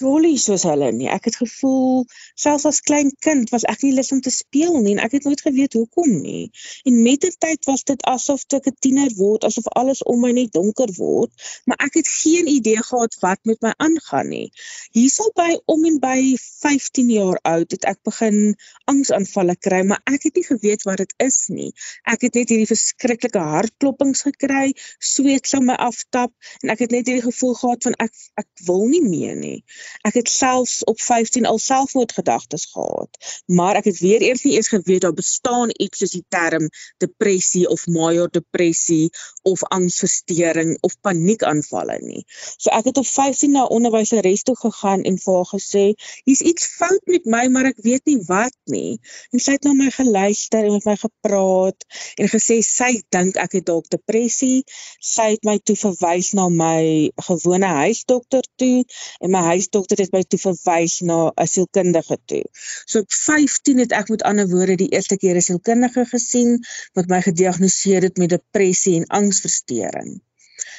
jolly 0.02 0.38
soos 0.42 0.64
hulle 0.68 0.92
nie. 0.96 1.10
Ek 1.12 1.28
het 1.30 1.38
gevoel 1.40 2.06
selfs 2.40 2.66
as 2.70 2.82
klein 2.82 3.12
kind 3.24 3.52
was 3.54 3.66
ek 3.70 3.84
nie 3.86 3.94
lus 3.98 4.12
om 4.16 4.22
te 4.24 4.32
speel 4.34 4.80
nie 4.82 4.96
en 4.96 5.04
ek 5.06 5.18
het 5.18 5.28
nooit 5.28 5.42
geweet 5.46 5.78
hoekom 5.78 6.12
nie. 6.22 6.50
En 6.88 7.02
met 7.06 7.22
die 7.22 7.32
tyd 7.46 7.66
was 7.70 7.86
dit 7.90 8.02
asof 8.10 8.46
ek 8.54 8.68
'n 8.68 8.78
tiener 8.80 9.12
word, 9.18 9.44
asof 9.44 9.68
alles 9.80 10.04
om 10.04 10.22
my 10.22 10.32
net 10.32 10.54
donker 10.54 10.92
word, 10.98 11.32
maar 11.66 11.78
ek 11.80 12.00
het 12.02 12.08
geen 12.08 12.48
idee 12.48 12.82
gehad 12.84 13.18
wat 13.22 13.40
met 13.46 13.62
my 13.62 13.74
aangaan 13.78 14.30
nie. 14.30 14.52
Hierso 14.92 15.32
by 15.36 15.58
om 15.66 15.86
en 15.86 16.00
by 16.00 16.36
15 16.40 17.10
jaar 17.10 17.40
oud 17.44 17.72
het 17.72 17.86
ek 17.86 18.00
begin 18.04 18.56
angsaanvalle 18.86 19.56
kry, 19.56 19.84
maar 19.84 20.02
ek 20.06 20.24
het 20.30 20.36
nie 20.36 20.46
geweet 20.46 20.84
wat 20.84 20.98
dit 20.98 21.14
is 21.18 21.48
nie. 21.50 21.72
Ek 22.06 22.22
het 22.22 22.34
net 22.34 22.50
hierdie 22.50 22.70
verskriklike 22.70 23.40
hartklopings 23.40 24.22
gekry, 24.28 24.74
sweet 25.00 25.48
sou 25.48 25.62
my 25.62 25.76
aftap 25.76 26.32
en 26.62 26.70
ek 26.74 26.86
het 26.86 26.92
net 26.92 27.08
hierdie 27.08 27.26
gevoel 27.26 27.56
gehad 27.56 27.84
van 27.90 27.98
ek 28.00 28.14
ek 28.40 28.48
wil 28.68 28.88
nie 28.88 29.04
meer 29.04 29.36
nie. 29.36 29.64
Ek 30.02 30.14
het 30.14 30.30
selfs 30.30 30.84
op 30.84 31.02
15 31.02 31.46
al 31.46 31.60
selfmoordgedagtes 31.60 32.66
gehad, 32.72 33.18
maar 33.46 33.76
ek 33.80 33.92
het 33.92 34.00
weer 34.00 34.22
eers 34.22 34.44
nie 34.44 34.56
eens 34.56 34.72
geweet 34.72 35.02
daar 35.02 35.14
bestaan 35.14 35.70
iets 35.74 36.00
soos 36.00 36.16
die 36.16 36.26
term 36.28 36.70
depressie 36.98 37.68
of 37.70 37.86
major 37.88 38.30
depressie 38.32 39.10
of 39.42 39.64
angsversteuring 39.64 40.78
of 40.82 40.96
paniekaanvalle 41.02 41.98
nie. 42.02 42.24
So 42.58 42.72
ek 42.72 42.92
het 42.92 42.98
op 42.98 43.08
15 43.08 43.52
na 43.52 43.66
onderwyseres 43.66 44.44
toe 44.48 44.56
gegaan 44.60 45.04
en 45.04 45.18
vir 45.20 45.36
haar 45.36 45.52
gesê, 45.54 45.86
"Hier's 46.26 46.42
iets 46.42 46.68
fout 46.78 47.02
met 47.06 47.26
my, 47.26 47.48
maar 47.48 47.66
ek 47.66 47.80
weet 47.84 48.06
nie 48.06 48.20
wat 48.28 48.56
nie." 48.66 49.00
En 49.32 49.40
sy 49.40 49.52
het 49.52 49.64
na 49.64 49.74
my 49.74 49.90
geluister 49.92 50.64
en 50.66 50.72
met 50.72 50.86
my 50.86 50.96
gepraat 50.96 51.86
en 52.18 52.28
gesê 52.28 52.62
sy 52.62 53.02
dink 53.10 53.36
ek 53.36 53.52
het 53.52 53.66
dalk 53.66 53.90
depressie. 53.90 54.64
Sy 55.00 55.30
het 55.36 55.44
my 55.44 55.58
toe 55.60 55.76
verwys 55.76 56.34
na 56.34 56.50
my 56.50 57.12
gewone 57.28 57.66
huisdokter 57.66 58.46
toe 58.56 58.86
en 59.20 59.32
my 59.32 59.44
huis 59.52 59.70
dokter 59.74 60.04
het 60.04 60.12
my 60.16 60.24
toe 60.24 60.40
verwys 60.40 61.00
na 61.10 61.18
'n 61.30 61.48
sielkundige 61.54 62.18
toe. 62.32 62.44
So 62.86 63.00
op 63.06 63.12
15 63.12 63.82
het 63.84 63.92
ek 63.92 64.10
met 64.14 64.26
ander 64.30 64.48
woorde 64.50 64.76
die 64.76 64.92
eerste 64.98 65.18
keer 65.18 65.36
'n 65.36 65.48
sielkundige 65.50 66.06
gesien 66.06 66.60
wat 66.94 67.08
my 67.08 67.22
gediagnoseer 67.22 68.02
het 68.02 68.18
met 68.18 68.30
depressie 68.30 68.96
en 69.00 69.08
angsversteuring. 69.22 70.22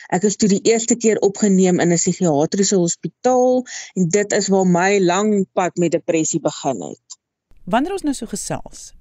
Ek 0.08 0.22
is 0.28 0.36
toe 0.36 0.48
die 0.48 0.62
eerste 0.72 0.96
keer 0.96 1.18
opgeneem 1.18 1.80
in 1.80 1.92
'n 1.92 2.00
psigiatriese 2.00 2.76
hospitaal 2.76 3.64
en 3.94 4.08
dit 4.08 4.32
is 4.32 4.48
waar 4.48 4.66
my 4.66 4.98
lang 4.98 5.46
pad 5.52 5.76
met 5.76 5.92
depressie 5.92 6.40
begin 6.40 6.82
het. 6.82 7.18
Wanneer 7.64 7.92
ons 7.92 8.02
nou 8.02 8.14
so 8.14 8.26
gesels, 8.26 8.92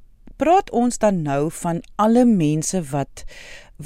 praat 0.42 0.72
ons 0.72 0.98
dan 1.00 1.22
nou 1.26 1.52
van 1.64 1.82
alle 1.96 2.26
mense 2.26 2.82
wat 2.92 3.24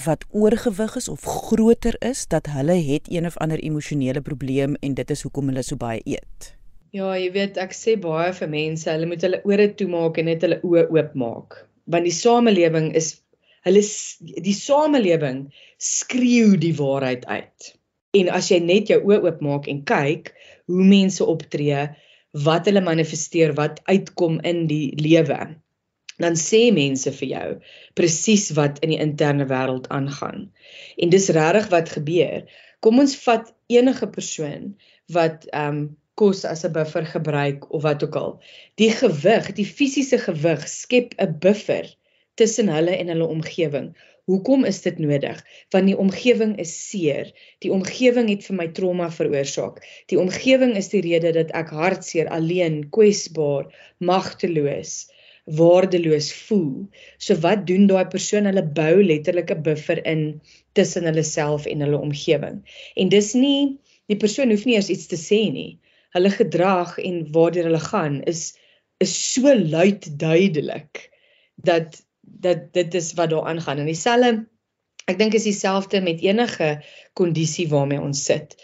wat 0.06 0.25
oorgewig 0.30 0.96
is 1.00 1.08
of 1.10 1.24
groter 1.24 1.96
is 2.06 2.25
dat 2.27 2.50
hulle 2.54 2.75
het 2.89 3.08
een 3.12 3.25
of 3.25 3.38
ander 3.38 3.60
emosionele 3.60 4.22
probleem 4.22 4.75
en 4.82 4.94
dit 4.94 5.12
is 5.12 5.24
hoekom 5.25 5.48
hulle 5.50 5.63
so 5.63 5.80
baie 5.80 6.01
eet. 6.06 6.54
Ja, 6.92 7.13
jy 7.18 7.32
weet 7.34 7.58
ek 7.62 7.74
sê 7.75 7.96
baie 8.00 8.34
vir 8.36 8.50
mense, 8.51 8.89
hulle 8.92 9.08
moet 9.10 9.24
hulle 9.25 9.42
ore 9.48 9.68
toemaak 9.80 10.20
en 10.20 10.30
net 10.30 10.44
hulle 10.46 10.60
oë 10.63 10.86
oopmaak. 10.94 11.58
Want 11.88 12.08
die 12.08 12.16
samelewing 12.16 12.92
is 13.00 13.16
hulle 13.68 13.84
die 14.46 14.56
samelewing 14.56 15.48
skreeu 15.82 16.56
die 16.62 16.75
waarheid 16.77 17.25
uit. 17.27 17.72
En 18.18 18.32
as 18.34 18.51
jy 18.51 18.60
net 18.63 18.92
jou 18.92 19.00
oë 19.04 19.22
oopmaak 19.25 19.68
en 19.72 19.84
kyk 19.88 20.34
hoe 20.68 20.84
mense 20.84 21.25
optree, 21.25 21.88
wat 22.48 22.68
hulle 22.70 22.84
manifesteer, 22.84 23.56
wat 23.58 23.82
uitkom 23.88 24.39
in 24.46 24.66
die 24.70 24.92
lewe, 25.00 25.39
dan 26.24 26.38
sê 26.39 26.67
mense 26.74 27.12
vir 27.19 27.29
jou 27.33 27.50
presies 28.00 28.50
wat 28.57 28.81
in 28.86 28.93
die 28.93 29.01
interne 29.03 29.45
wêreld 29.50 29.88
aangaan. 29.93 30.50
En 30.97 31.13
dis 31.13 31.29
regtig 31.29 31.69
wat 31.74 31.93
gebeur. 31.97 32.43
Kom 32.79 33.00
ons 33.03 33.15
vat 33.25 33.53
enige 33.67 34.09
persoon 34.17 34.75
wat 35.13 35.47
ehm 35.53 35.77
um, 35.77 35.88
kos 36.17 36.39
as 36.50 36.65
'n 36.65 36.74
buffer 36.74 37.05
gebruik 37.05 37.69
of 37.74 37.83
wat 37.86 38.03
ook 38.03 38.15
al. 38.15 38.31
Die 38.81 38.89
gewig, 38.89 39.51
die 39.53 39.69
fisiese 39.77 40.17
gewig 40.17 40.67
skep 40.67 41.13
'n 41.21 41.38
buffer 41.39 41.93
tussen 42.41 42.69
hulle 42.74 42.95
en 42.97 43.12
hulle 43.13 43.27
omgewing. 43.27 43.91
Hoekom 44.27 44.65
is 44.65 44.81
dit 44.81 44.97
nodig? 45.00 45.38
Want 45.71 45.88
die 45.88 45.97
omgewing 45.97 46.57
is 46.59 46.74
seer. 46.89 47.29
Die 47.63 47.71
omgewing 47.71 48.27
het 48.29 48.43
vir 48.43 48.57
my 48.57 48.67
trauma 48.79 49.07
veroorsaak. 49.13 49.77
Die 50.12 50.19
omgewing 50.19 50.74
is 50.75 50.89
die 50.91 51.01
rede 51.05 51.31
dat 51.38 51.53
ek 51.55 51.69
hartseer, 51.71 52.27
alleen, 52.27 52.89
kwesbaar, 52.89 53.69
magteloos, 54.03 55.05
waardeloos 55.48 56.34
voel. 56.48 56.88
So 57.18 57.39
wat 57.44 57.66
doen 57.68 57.88
daai 57.88 58.06
persoon? 58.12 58.46
Hulle 58.50 58.66
bou 58.66 59.04
letterlik 59.04 59.51
'n 59.51 59.63
buffer 59.63 60.04
in 60.06 60.42
tussen 60.74 61.08
hulle 61.08 61.24
self 61.24 61.66
en 61.66 61.82
hulle 61.82 61.98
omgewing. 61.98 62.63
En 62.96 63.10
dis 63.10 63.34
nie 63.34 63.80
die 64.12 64.20
persoon 64.20 64.51
hoef 64.51 64.66
nie 64.66 64.75
eers 64.75 64.89
iets 64.94 65.08
te 65.08 65.20
sê 65.20 65.48
nie 65.51 65.80
hulle 66.16 66.32
gedrag 66.34 66.98
en 67.04 67.24
waartoe 67.36 67.66
hulle 67.68 67.84
gaan 67.84 68.22
is 68.32 68.44
is 69.04 69.13
so 69.34 69.54
luid 69.56 70.08
duidelik 70.20 71.10
dat 71.56 72.00
dat 72.22 72.72
dit 72.74 72.94
is 72.94 73.13
wat 73.20 73.30
daar 73.34 73.50
aangaan 73.51 73.84
en 73.84 73.92
dieselfde 73.92 74.48
ek 75.12 75.20
dink 75.20 75.38
is 75.38 75.48
dieselfde 75.48 76.01
met 76.04 76.24
enige 76.25 76.72
kondisie 77.20 77.68
waarmee 77.74 78.01
ons 78.04 78.24
sit 78.32 78.58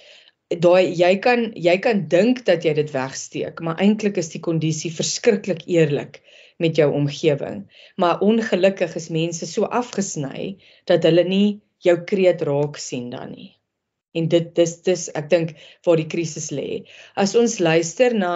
daai 0.65 0.93
jy 0.99 1.13
kan 1.25 1.45
jy 1.67 1.77
kan 1.83 2.05
dink 2.09 2.43
dat 2.49 2.65
jy 2.67 2.73
dit 2.79 2.91
wegsteek 2.95 3.61
maar 3.65 3.79
eintlik 3.83 4.19
is 4.21 4.31
die 4.33 4.43
kondisie 4.49 4.91
verskriklik 4.93 5.67
eerlik 5.67 6.22
met 6.57 6.75
jou 6.75 6.91
omgewing 6.93 7.63
maar 7.95 8.21
ongelukkig 8.21 8.95
is 8.99 9.09
mense 9.09 9.49
so 9.49 9.69
afgesny 9.81 10.55
dat 10.89 11.03
hulle 11.09 11.25
nie 11.27 11.47
jou 11.83 11.97
kreet 12.13 12.41
raak 12.41 12.77
sien 12.77 13.09
dan 13.13 13.31
nie 13.33 13.51
En 14.13 14.27
dit 14.29 14.49
dis 14.57 14.73
dis 14.85 15.07
ek 15.17 15.29
dink 15.31 15.55
waar 15.85 15.97
die 15.97 16.09
krisis 16.09 16.51
lê. 16.53 16.83
As 17.17 17.33
ons 17.39 17.57
luister 17.67 18.13
na 18.13 18.33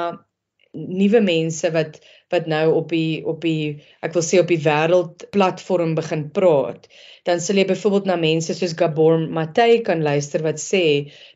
nuwe 0.77 1.21
mense 1.25 1.71
wat 1.73 1.99
wat 2.29 2.47
nou 2.51 2.73
op 2.75 2.89
die 2.91 3.23
op 3.23 3.39
die 3.45 3.79
ek 4.03 4.11
wil 4.15 4.23
sê 4.25 4.41
op 4.41 4.49
die 4.51 4.59
wêreld 4.59 5.23
platform 5.31 5.93
begin 5.95 6.25
praat, 6.35 6.89
dan 7.27 7.39
sal 7.43 7.59
jy 7.59 7.63
byvoorbeeld 7.69 8.09
na 8.09 8.17
mense 8.19 8.55
soos 8.55 8.75
Gabor 8.79 9.21
Matey 9.37 9.79
kan 9.87 10.03
luister 10.03 10.43
wat 10.43 10.59
sê 10.59 10.83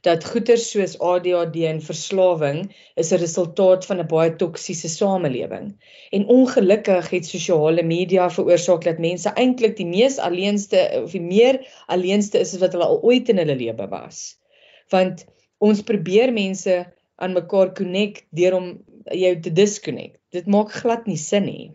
dat 0.07 0.27
goeters 0.27 0.67
soos 0.73 0.97
ADHD 0.99 1.63
en 1.71 1.81
verslawing 1.87 2.61
is 2.99 3.11
'n 3.11 3.21
resultaat 3.23 3.87
van 3.87 4.03
'n 4.03 4.11
baie 4.13 4.35
toksiese 4.43 4.91
samelewing. 4.91 5.73
En 6.11 6.27
ongelukkig 6.27 7.09
het 7.15 7.25
sosiale 7.25 7.83
media 7.83 8.29
veroorsaak 8.29 8.83
dat 8.83 8.99
mense 8.99 9.31
eintlik 9.35 9.77
die 9.77 9.87
mees 9.87 10.19
alleenste 10.19 11.03
of 11.03 11.11
die 11.11 11.23
meer 11.23 11.63
alleenste 11.87 12.39
is 12.39 12.53
as 12.53 12.59
wat 12.59 12.73
hulle 12.73 12.91
al 12.91 13.01
ooit 13.01 13.29
in 13.29 13.37
hulle 13.37 13.55
lewe 13.55 13.87
was. 13.87 14.37
Want 14.91 15.25
ons 15.59 15.81
probeer 15.81 16.33
mense 16.33 16.85
aan 17.15 17.33
mekaar 17.33 17.73
connect 17.73 18.25
deur 18.29 18.55
om 18.57 18.67
jou 19.05 19.39
te 19.39 19.51
disconnect. 19.51 20.19
Dit 20.29 20.45
maak 20.45 20.71
glad 20.71 21.05
nie 21.05 21.17
sin 21.17 21.43
nie. 21.45 21.71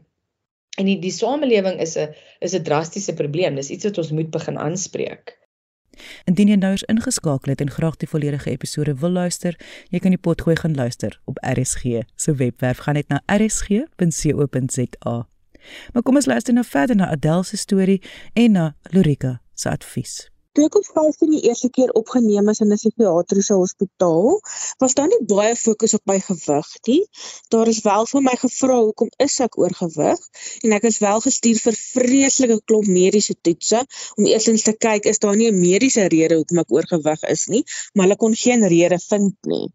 En 0.76 0.84
die, 0.84 0.98
die 1.00 1.12
samelewing 1.12 1.80
is 1.80 1.96
'n 1.96 2.14
is 2.40 2.54
'n 2.54 2.62
drastiese 2.62 3.14
probleem. 3.14 3.54
Dis 3.54 3.70
iets 3.70 3.84
wat 3.84 3.98
ons 3.98 4.10
moet 4.10 4.30
begin 4.30 4.58
aanspreek. 4.58 5.38
Indien 6.24 6.48
jy 6.48 6.56
nou 6.60 6.70
eens 6.70 6.82
ingeskakel 6.82 7.50
het 7.50 7.60
en 7.60 7.70
graag 7.70 7.96
die 7.96 8.08
volledige 8.08 8.50
episode 8.50 8.94
wil 8.94 9.10
luister, 9.10 9.56
jy 9.88 9.98
kan 9.98 10.10
die 10.10 10.20
pot 10.20 10.40
gooi 10.42 10.56
gaan 10.56 10.74
luister 10.74 11.20
op 11.24 11.38
RSG 11.40 11.82
se 11.82 12.04
so 12.16 12.34
webwerf. 12.34 12.78
Gaan 12.78 12.94
net 12.94 13.08
na 13.08 13.22
rsg.co.za. 13.26 15.16
Maar 15.92 16.02
kom 16.02 16.14
ons 16.14 16.26
luister 16.26 16.54
nou 16.54 16.66
verder 16.66 16.96
na 16.96 17.10
Adele 17.10 17.44
se 17.44 17.56
storie 17.56 18.02
en 18.32 18.52
na 18.52 18.76
Lorika 18.90 19.40
se 19.54 19.68
advies. 19.68 20.35
Toe 20.56 20.64
ek 20.70 20.76
op 20.78 20.86
15 20.88 21.32
die 21.34 21.42
eerste 21.50 21.68
keer 21.68 21.90
opgeneem 22.00 22.46
is 22.48 22.62
in 22.64 22.70
'n 22.72 22.78
psigiatriese 22.80 23.56
hospitaal, 23.60 24.38
was 24.82 24.94
daar 24.96 25.10
nie 25.10 25.18
baie 25.32 25.56
fokus 25.62 25.94
op 25.98 26.02
my 26.10 26.16
gewig 26.28 26.70
nie. 26.86 27.02
Daar 27.54 27.68
is 27.72 27.82
wel 27.88 28.08
vir 28.12 28.22
my 28.28 28.34
gevra 28.44 28.78
hoekom 28.86 29.10
is 29.26 29.36
ek 29.46 29.58
oorgewig 29.64 30.22
en 30.64 30.76
ek 30.78 30.88
is 30.90 30.98
wel 31.04 31.20
gestuur 31.26 31.60
vir 31.66 31.76
vreeslike 31.82 32.58
klomp 32.64 32.88
mediese 32.98 33.36
toetse 33.48 33.84
om 34.16 34.30
eerstens 34.32 34.64
te 34.70 34.76
kyk 34.86 35.12
is 35.12 35.20
daar 35.26 35.36
nie 35.36 35.50
'n 35.52 35.60
mediese 35.60 36.08
rede 36.16 36.40
hoekom 36.40 36.64
ek 36.64 36.72
oorgewig 36.78 37.28
is 37.36 37.46
nie, 37.52 37.64
maar 37.92 38.08
hulle 38.08 38.22
kon 38.24 38.34
geen 38.46 38.68
rede 38.76 38.98
vind 39.10 39.36
nie. 39.52 39.68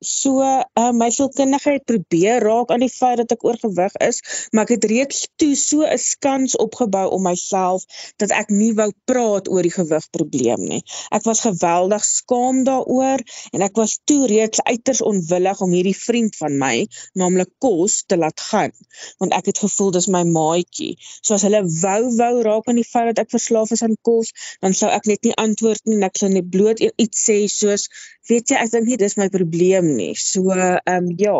So, 0.00 0.40
uh, 0.40 0.92
my 0.96 1.10
sielkundige 1.12 1.74
het 1.74 1.84
probeer 1.84 2.40
raak 2.40 2.70
aan 2.72 2.80
die 2.80 2.88
feit 2.88 3.18
dat 3.20 3.34
ek 3.34 3.42
oorgewig 3.44 3.96
is, 4.00 4.22
maar 4.48 4.64
ek 4.64 4.78
het 4.78 4.84
reeds 4.88 5.26
toe 5.36 5.50
so 5.60 5.84
'n 5.84 6.00
skans 6.00 6.54
opgebou 6.56 7.02
om 7.12 7.26
myself 7.28 7.84
dat 8.16 8.32
ek 8.32 8.48
nie 8.48 8.72
wou 8.78 8.88
praat 9.04 9.50
oor 9.52 9.60
die 9.62 9.74
gewigprobleem 9.74 10.64
nie. 10.70 10.80
Ek 11.12 11.26
was 11.28 11.44
geweldig 11.44 12.04
skaam 12.04 12.64
daaroor 12.64 13.20
en 13.52 13.60
ek 13.60 13.76
was 13.76 13.98
toe 14.08 14.24
reeds 14.26 14.62
uiters 14.64 15.02
onwillig 15.04 15.60
om 15.60 15.76
hierdie 15.76 15.96
vriend 15.96 16.36
van 16.36 16.56
my, 16.56 16.86
naamlik 17.12 17.52
Kos, 17.60 18.04
te 18.08 18.16
laat 18.16 18.40
gaan, 18.40 18.72
want 19.20 19.36
ek 19.36 19.52
het 19.52 19.58
gevoel 19.58 19.90
dis 19.90 20.08
my 20.08 20.24
maatjie. 20.24 20.96
So 21.20 21.34
as 21.34 21.44
hulle 21.44 21.60
wou 21.60 22.16
wou 22.16 22.42
raak 22.48 22.72
aan 22.72 22.80
die 22.80 22.88
feit 22.88 23.12
dat 23.12 23.26
ek 23.26 23.36
verslaaf 23.36 23.76
is 23.76 23.84
aan 23.84 24.00
kos, 24.00 24.32
dan 24.64 24.72
sou 24.72 24.88
ek 24.88 25.04
net 25.12 25.28
nie 25.28 25.36
antwoord 25.36 25.84
nie 25.84 26.00
en 26.00 26.08
ek 26.08 26.16
sou 26.16 26.32
net 26.32 26.48
bloot 26.48 26.80
iets 26.80 27.28
sê 27.28 27.44
soos 27.52 27.90
weet 28.30 28.52
jy 28.52 28.58
ek 28.62 28.70
dink 28.72 28.88
nie 28.88 28.98
dis 29.00 29.16
my 29.18 29.28
probleem 29.32 29.89
nie. 29.96 30.14
So 30.14 30.54
ehm 30.54 30.96
um, 30.96 31.10
ja, 31.18 31.36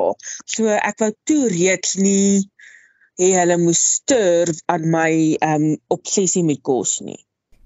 so 0.46 0.68
ek 0.76 1.02
wou 1.02 1.12
toe 1.28 1.48
reeds 1.52 1.96
nie 2.00 2.46
hê 3.20 3.32
hulle 3.36 3.58
moes 3.60 3.80
sterf 3.96 4.62
aan 4.72 4.86
my 4.94 5.10
ehm 5.38 5.66
um, 5.72 5.74
obsessie 5.96 6.46
met 6.46 6.62
kos 6.64 7.00
nie. 7.04 7.20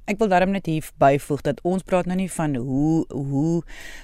Ek 0.04 0.18
wil 0.20 0.28
daarom 0.28 0.50
net 0.52 0.66
hier 0.68 0.84
byvoeg 1.00 1.40
dat 1.46 1.60
ons 1.64 1.84
praat 1.88 2.04
nou 2.04 2.16
nie 2.18 2.28
van 2.28 2.58
hoe 2.60 3.06
hoe 3.08 3.62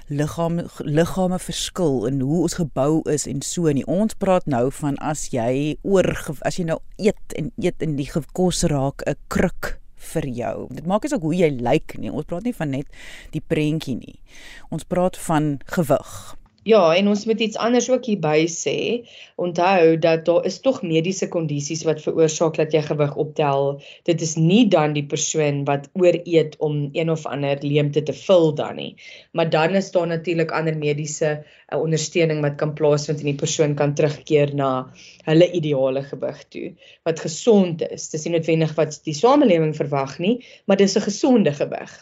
liggaam 0.09 0.63
liggame 0.79 1.39
verskil 1.39 2.07
en 2.09 2.23
hoe 2.25 2.39
ons 2.47 2.57
gebou 2.57 3.03
is 3.13 3.27
en 3.29 3.43
so 3.45 3.69
nie. 3.69 3.85
Ons 3.85 4.17
praat 4.17 4.49
nou 4.49 4.71
van 4.79 4.97
as 5.05 5.27
jy 5.35 5.77
oor 5.83 6.09
as 6.41 6.57
jy 6.57 6.65
nou 6.71 6.79
eet 6.97 7.37
en 7.37 7.53
eet 7.61 7.85
en 7.85 7.99
die 8.01 8.09
kos 8.33 8.65
raak 8.73 9.05
'n 9.05 9.21
kruk 9.29 9.77
vir 10.15 10.27
jou. 10.27 10.69
Dit 10.73 10.87
maak 10.87 11.05
nie 11.05 11.13
saak 11.13 11.23
hoe 11.27 11.37
jy 11.37 11.51
lyk 11.61 11.99
nie. 11.99 12.11
Ons 12.11 12.25
praat 12.25 12.49
nie 12.49 12.57
van 12.57 12.71
net 12.71 12.89
die 13.35 13.45
prentjie 13.45 13.97
nie. 13.97 14.21
Ons 14.71 14.89
praat 14.89 15.19
van 15.29 15.59
gewig. 15.67 16.37
Ja, 16.69 16.93
en 16.93 17.07
ons 17.09 17.23
moet 17.25 17.41
iets 17.41 17.57
anders 17.57 17.87
ook 17.89 18.05
hierby 18.05 18.45
sê. 18.53 19.09
Onthou 19.41 19.95
dat 19.99 20.27
daar 20.29 20.45
is 20.45 20.59
tog 20.61 20.83
mediese 20.85 21.29
kondisies 21.33 21.87
wat 21.89 22.03
veroorsaak 22.05 22.59
dat 22.59 22.75
jy 22.77 22.83
gewig 22.85 23.15
optel. 23.23 23.79
Dit 24.05 24.21
is 24.21 24.35
nie 24.37 24.67
dan 24.69 24.93
die 24.93 25.07
persoon 25.09 25.63
wat 25.65 25.87
ooreet 25.97 26.59
om 26.61 26.91
een 26.93 27.11
of 27.11 27.25
ander 27.27 27.63
leemte 27.65 28.03
te 28.05 28.13
vul 28.13 28.53
dan 28.59 28.77
nie. 28.77 28.91
Maar 29.33 29.49
dan 29.51 29.79
is 29.81 29.89
daar 29.95 30.07
natuurlik 30.11 30.53
ander 30.53 30.77
mediese 30.77 31.31
uh, 31.41 31.79
ondersteuning 31.81 32.43
wat 32.45 32.59
kan 32.61 32.75
plaasvind 32.77 33.25
en 33.25 33.31
die 33.31 33.41
persoon 33.41 33.75
kan 33.75 33.95
terugkeer 33.97 34.53
na 34.55 34.91
hulle 35.25 35.49
ideale 35.57 36.03
gewig 36.11 36.43
toe 36.53 36.67
wat 37.09 37.23
gesond 37.25 37.87
is. 37.89 38.11
Dis 38.13 38.27
nie 38.29 38.35
noodwendig 38.37 38.75
wat 38.77 38.99
die 39.09 39.17
samelewing 39.17 39.73
verwag 39.81 40.19
nie, 40.21 40.45
maar 40.67 40.77
dis 40.77 40.97
'n 40.97 41.09
gesonde 41.09 41.57
gewig 41.57 41.97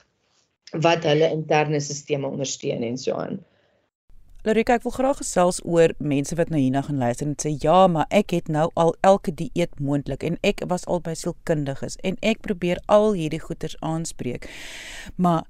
wat 0.75 1.07
hulle 1.07 1.31
interne 1.31 1.79
stelsels 1.81 2.27
ondersteun 2.33 2.83
en 2.83 2.99
so 2.99 3.15
aan. 3.15 3.39
Larika, 4.49 4.79
ek 4.79 4.85
wil 4.87 4.95
graag 4.95 5.19
gesels 5.21 5.59
oor 5.69 5.93
mense 6.01 6.33
wat 6.39 6.49
nou 6.49 6.57
hierna 6.57 6.81
gaan 6.87 7.03
luister 7.03 7.27
en 7.29 7.35
sê 7.37 7.51
ja, 7.61 7.83
maar 7.93 8.07
ek 8.09 8.33
het 8.33 8.47
nou 8.49 8.71
al 8.81 8.95
elke 9.05 9.35
dieet 9.37 9.75
moontlik 9.77 10.23
en 10.25 10.39
ek 10.41 10.63
was 10.71 10.87
al 10.89 11.03
by 11.05 11.13
sielkundiges 11.21 11.99
en 12.01 12.17
ek 12.25 12.41
probeer 12.47 12.81
al 12.89 13.13
hierdie 13.13 13.43
goeters 13.43 13.77
aanspreek. 13.85 14.47
Maar 15.21 15.45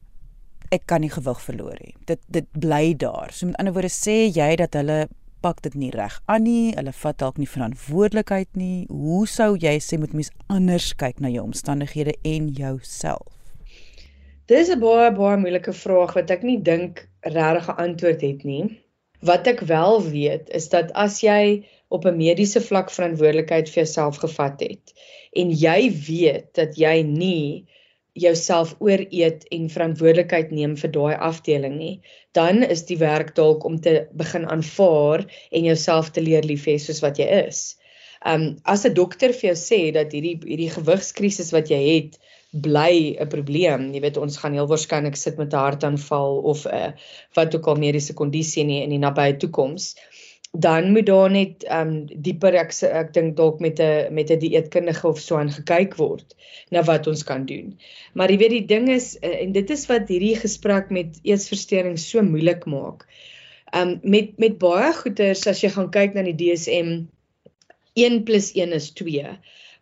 ek 0.75 0.89
kan 0.91 1.05
nie 1.07 1.13
gewig 1.15 1.39
verloor 1.45 1.77
nie. 1.79 1.95
Dit 2.11 2.25
dit 2.35 2.49
bly 2.59 2.97
daar. 2.99 3.31
So 3.31 3.47
met 3.47 3.61
ander 3.63 3.77
woorde 3.77 3.93
sê 3.95 4.17
jy 4.27 4.49
dat 4.59 4.75
hulle 4.75 5.07
pak 5.47 5.63
dit 5.69 5.79
nie 5.79 5.93
reg 5.95 6.19
aan 6.27 6.49
nie. 6.49 6.75
Hulle 6.75 6.97
vat 7.05 7.21
dalk 7.23 7.39
nie 7.39 7.47
verantwoordelikheid 7.47 8.51
nie. 8.59 8.89
Hoe 8.91 9.23
sou 9.31 9.53
jy 9.55 9.77
sê 9.79 10.01
moet 10.03 10.19
mens 10.19 10.33
anders 10.51 10.91
kyk 10.99 11.23
na 11.23 11.31
jou 11.31 11.47
omstandighede 11.47 12.17
en 12.27 12.51
jouself? 12.51 13.31
Dis 14.51 14.75
'n 14.75 14.83
baie 14.83 15.15
baie 15.15 15.39
moeilike 15.39 15.73
vraag 15.85 16.19
wat 16.19 16.35
ek 16.35 16.43
nie 16.43 16.59
dink 16.59 17.07
regtig 17.23 17.71
'n 17.71 17.79
antwoord 17.87 18.27
het 18.27 18.43
nie. 18.43 18.83
Wat 19.21 19.47
ek 19.51 19.61
wel 19.67 20.03
weet 20.03 20.51
is 20.55 20.69
dat 20.71 20.93
as 20.95 21.21
jy 21.25 21.65
op 21.89 22.05
'n 22.07 22.17
mediese 22.17 22.61
vlak 22.61 22.91
verantwoordelikheid 22.91 23.69
vir 23.69 23.83
jouself 23.83 24.21
gevat 24.23 24.61
het 24.61 24.93
en 25.33 25.51
jy 25.51 25.91
weet 26.07 26.55
dat 26.55 26.77
jy 26.79 27.03
nie 27.03 27.67
jouself 28.13 28.75
ooreet 28.79 29.45
en 29.55 29.71
verantwoordelikheid 29.71 30.51
neem 30.51 30.77
vir 30.77 30.91
daai 30.91 31.15
afdeling 31.31 31.77
nie, 31.79 32.01
dan 32.33 32.63
is 32.63 32.85
die 32.89 32.99
werk 32.99 33.35
dalk 33.35 33.65
om 33.65 33.81
te 33.81 34.09
begin 34.23 34.47
aanvaar 34.47 35.25
en 35.51 35.65
jouself 35.65 36.11
te 36.11 36.23
leer 36.25 36.47
lief 36.47 36.67
hê 36.71 36.79
soos 36.83 37.03
wat 37.05 37.19
jy 37.19 37.29
is. 37.47 37.77
Um 38.27 38.57
as 38.65 38.85
'n 38.87 38.95
dokter 38.95 39.33
vir 39.33 39.51
jou 39.51 39.59
sê 39.59 39.93
dat 39.95 40.13
hierdie 40.13 40.39
hierdie 40.43 40.71
gewigskrisis 40.75 41.53
wat 41.55 41.71
jy 41.71 41.83
het 41.87 42.19
bly 42.53 43.17
'n 43.21 43.29
probleem, 43.29 43.91
jy 43.95 44.01
weet 44.01 44.17
ons 44.17 44.37
gaan 44.37 44.53
heel 44.57 44.69
waarskynlik 44.69 45.17
sit 45.17 45.37
met 45.37 45.53
'n 45.53 45.65
hartaanval 45.67 46.39
of 46.53 46.67
'n 46.67 46.75
uh, 46.75 46.93
wat 47.35 47.55
ook 47.55 47.67
al 47.67 47.77
mediese 47.77 48.15
kondisie 48.15 48.63
in 48.63 48.69
die, 48.69 48.83
in 48.83 48.91
die 48.91 49.05
nabye 49.05 49.37
toekoms 49.37 49.95
dan 50.51 50.93
moet 50.93 51.07
daar 51.07 51.31
net 51.31 51.65
ehm 51.65 51.89
um, 51.89 52.23
dieper 52.23 52.55
ek 52.55 52.73
ek 52.83 53.13
dink 53.13 53.37
dalk 53.37 53.61
met 53.61 53.81
'n 53.81 54.15
met 54.15 54.31
'n 54.31 54.39
dieetkundige 54.39 55.09
of 55.09 55.21
so 55.21 55.37
aan 55.37 55.53
gekyk 55.53 55.97
word 55.97 56.35
na 56.71 56.83
wat 56.83 57.07
ons 57.07 57.23
kan 57.25 57.45
doen. 57.47 57.79
Maar 58.15 58.31
jy 58.31 58.39
weet 58.39 58.51
die 58.51 58.67
ding 58.67 58.89
is 58.89 59.19
uh, 59.23 59.43
en 59.43 59.53
dit 59.53 59.71
is 59.71 59.87
wat 59.87 60.09
hierdie 60.09 60.37
gesprek 60.37 60.91
met 60.91 61.21
eetversteurings 61.23 62.11
so 62.11 62.23
moeilik 62.23 62.65
maak. 62.65 63.07
Ehm 63.73 63.89
um, 63.89 64.01
met 64.03 64.39
met 64.39 64.59
baie 64.59 64.93
goeters 64.93 65.47
as 65.47 65.61
jy 65.61 65.69
gaan 65.69 65.91
kyk 65.91 66.15
na 66.15 66.23
die 66.23 66.37
DSM 66.37 67.07
1 67.95 68.25
+ 68.25 68.55
1 68.55 68.73
is 68.73 68.91
2. 68.91 69.39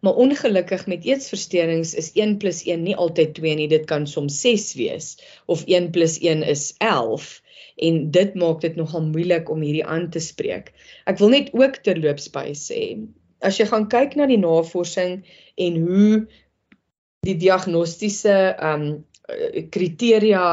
Maar 0.07 0.21
ongelukkig 0.23 0.85
met 0.87 1.05
eetversteurings 1.05 1.95
is 1.99 2.13
1 2.15 2.37
+ 2.39 2.63
1 2.73 2.83
nie 2.83 2.95
altyd 2.95 3.35
2 3.35 3.55
nie, 3.59 3.67
dit 3.69 3.87
kan 3.91 4.05
soms 4.07 4.37
6 4.41 4.67
wees 4.79 5.09
of 5.51 5.65
1 5.67 5.91
+ 5.91 6.23
1 6.23 6.45
is 6.47 6.75
11 6.79 7.43
en 7.89 7.99
dit 8.11 8.35
maak 8.35 8.61
dit 8.61 8.77
nogal 8.79 9.03
moeilik 9.03 9.51
om 9.51 9.65
hierdie 9.67 9.85
aan 9.85 10.07
te 10.11 10.23
spreek. 10.23 10.71
Ek 11.11 11.19
wil 11.19 11.35
net 11.35 11.51
ook 11.59 11.83
terloops 11.83 12.31
by 12.31 12.55
sê, 12.55 12.81
as 13.43 13.59
jy 13.59 13.67
gaan 13.67 13.89
kyk 13.91 14.15
na 14.15 14.31
die 14.31 14.39
navorsing 14.39 15.19
en 15.67 15.83
hoe 15.89 16.23
die 17.27 17.37
diagnostiese 17.43 18.39
um 18.63 18.89
kriteria 19.75 20.47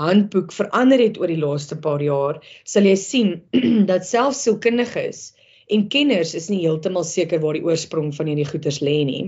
handboek 0.00 0.52
verander 0.56 1.02
het 1.04 1.20
oor 1.20 1.28
die 1.28 1.42
laaste 1.44 1.76
paar 1.76 2.00
jaar, 2.02 2.40
sal 2.64 2.88
jy 2.88 2.96
sien 2.96 3.34
dat 3.90 4.08
selfs 4.08 4.46
sielkundiges 4.48 5.34
en 5.70 5.88
kenners 5.88 6.34
is 6.34 6.50
nie 6.50 6.60
heeltemal 6.66 7.04
seker 7.04 7.40
waar 7.40 7.56
die 7.56 7.64
oorsprong 7.64 8.12
van 8.16 8.26
hierdie 8.26 8.50
goeters 8.50 8.80
lê 8.84 9.00
nie 9.08 9.24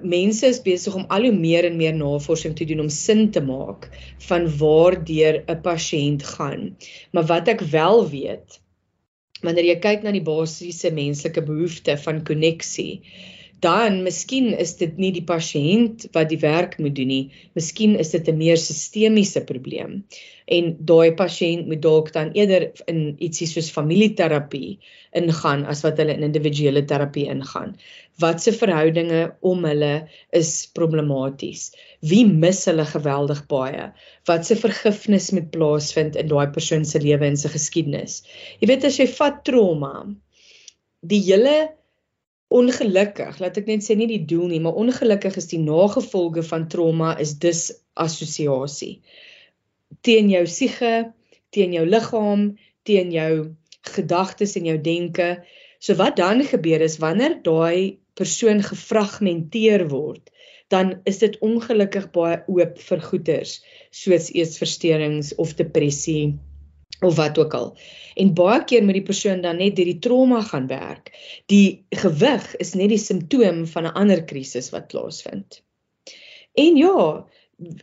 mense 0.00 0.46
is 0.48 0.60
besig 0.64 0.94
om 0.96 1.04
al 1.12 1.26
hoe 1.28 1.34
meer 1.36 1.66
en 1.68 1.76
meer 1.76 1.94
navorsing 1.96 2.54
te 2.56 2.66
doen 2.68 2.84
om 2.86 2.92
sin 2.92 3.30
te 3.30 3.42
maak 3.44 3.88
van 4.28 4.46
waardeur 4.60 5.42
'n 5.44 5.60
pasiënt 5.66 6.22
gaan. 6.34 6.76
Maar 7.12 7.26
wat 7.32 7.48
ek 7.48 7.60
wel 7.60 8.08
weet, 8.08 8.60
wanneer 9.42 9.68
jy 9.72 9.78
kyk 9.86 10.02
na 10.02 10.12
die 10.12 10.24
basiese 10.24 10.90
menslike 10.90 11.42
behoefte 11.42 11.96
van 11.96 12.24
koneksie, 12.24 13.02
dan 13.64 14.02
miskien 14.04 14.50
is 14.52 14.74
dit 14.76 14.98
nie 15.00 15.12
die 15.14 15.24
pasiënt 15.24 16.08
wat 16.14 16.28
die 16.28 16.40
werk 16.42 16.76
moet 16.82 16.96
doen 16.96 17.08
nie. 17.08 17.24
Miskien 17.56 17.94
is 17.96 18.10
dit 18.12 18.28
'n 18.28 18.36
meer 18.36 18.56
sistemiese 18.60 19.40
probleem. 19.48 20.04
En 20.46 20.76
daai 20.78 21.14
pasiënt 21.16 21.66
moet 21.66 21.82
dalk 21.82 22.12
dan 22.12 22.32
eerder 22.34 22.70
in 22.86 23.16
ietsie 23.18 23.46
soos 23.46 23.70
familieterapie 23.70 24.78
ingaan 25.12 25.64
as 25.66 25.82
wat 25.82 25.98
hulle 25.98 26.14
in 26.14 26.22
individuele 26.22 26.84
terapie 26.84 27.26
ingaan. 27.32 27.76
Wat 28.20 28.42
se 28.42 28.52
verhoudinge 28.52 29.34
om 29.40 29.64
hulle 29.64 30.08
is 30.32 30.68
problematies. 30.74 31.72
Wie 32.00 32.26
mis 32.26 32.64
hulle 32.66 32.84
geweldig 32.84 33.46
baie? 33.46 33.92
Wat 34.26 34.46
se 34.46 34.56
vergifnis 34.56 35.32
moet 35.32 35.50
plaasvind 35.50 36.16
in 36.16 36.28
daai 36.28 36.46
persoon 36.52 36.84
se 36.84 37.00
lewe 37.00 37.26
en 37.26 37.36
se 37.36 37.48
geskiedenis? 37.48 38.22
Jy 38.60 38.68
weet 38.68 38.84
as 38.84 38.98
jy 38.98 39.06
vat 39.06 39.44
trauma, 39.44 40.14
die 41.00 41.22
hele 41.24 41.76
ongelukkig, 42.54 43.40
laat 43.42 43.58
ek 43.58 43.68
net 43.70 43.84
sê 43.84 43.96
nie 43.98 44.08
die 44.10 44.22
doel 44.30 44.48
nie, 44.52 44.60
maar 44.62 44.78
ongelukkig 44.78 45.38
is 45.40 45.48
die 45.50 45.62
nagevolge 45.62 46.44
van 46.46 46.68
trauma 46.70 47.16
is 47.22 47.36
disassosiasie. 47.42 49.00
Teen 50.06 50.30
jou 50.30 50.44
siege, 50.50 50.94
teen 51.50 51.74
jou 51.74 51.84
liggaam, 51.86 52.52
teen 52.86 53.10
jou 53.14 53.32
gedagtes 53.96 54.56
en 54.58 54.70
jou 54.70 54.78
denke. 54.82 55.28
So 55.82 55.98
wat 55.98 56.18
dan 56.20 56.44
gebeur 56.46 56.82
is 56.86 57.00
wanneer 57.02 57.40
daai 57.42 57.98
persoon 58.16 58.62
gefragmenteer 58.64 59.88
word, 59.90 60.30
dan 60.72 60.96
is 61.06 61.20
dit 61.22 61.36
ongelukkig 61.44 62.10
baie 62.14 62.40
oop 62.50 62.78
vir 62.88 63.02
goeters 63.10 63.58
soos 63.94 64.30
eetversteurings 64.34 65.34
of 65.42 65.54
depressie 65.58 66.34
of 67.00 67.16
wat 67.16 67.38
ook 67.38 67.54
al. 67.54 67.70
En 68.14 68.34
baie 68.34 68.64
keer 68.64 68.84
moet 68.84 68.98
die 69.00 69.06
persoon 69.06 69.40
dan 69.44 69.60
net 69.60 69.76
deur 69.76 69.88
die 69.90 69.98
trauma 69.98 70.40
gaan 70.42 70.66
werk. 70.66 71.12
Die 71.52 71.84
gewig 71.90 72.56
is 72.56 72.74
net 72.74 72.88
die 72.94 73.02
simptoom 73.02 73.66
van 73.66 73.86
'n 73.86 73.96
ander 74.02 74.24
krisis 74.24 74.70
wat 74.70 74.88
plaasvind. 74.88 75.62
En 76.54 76.76
ja, 76.76 77.26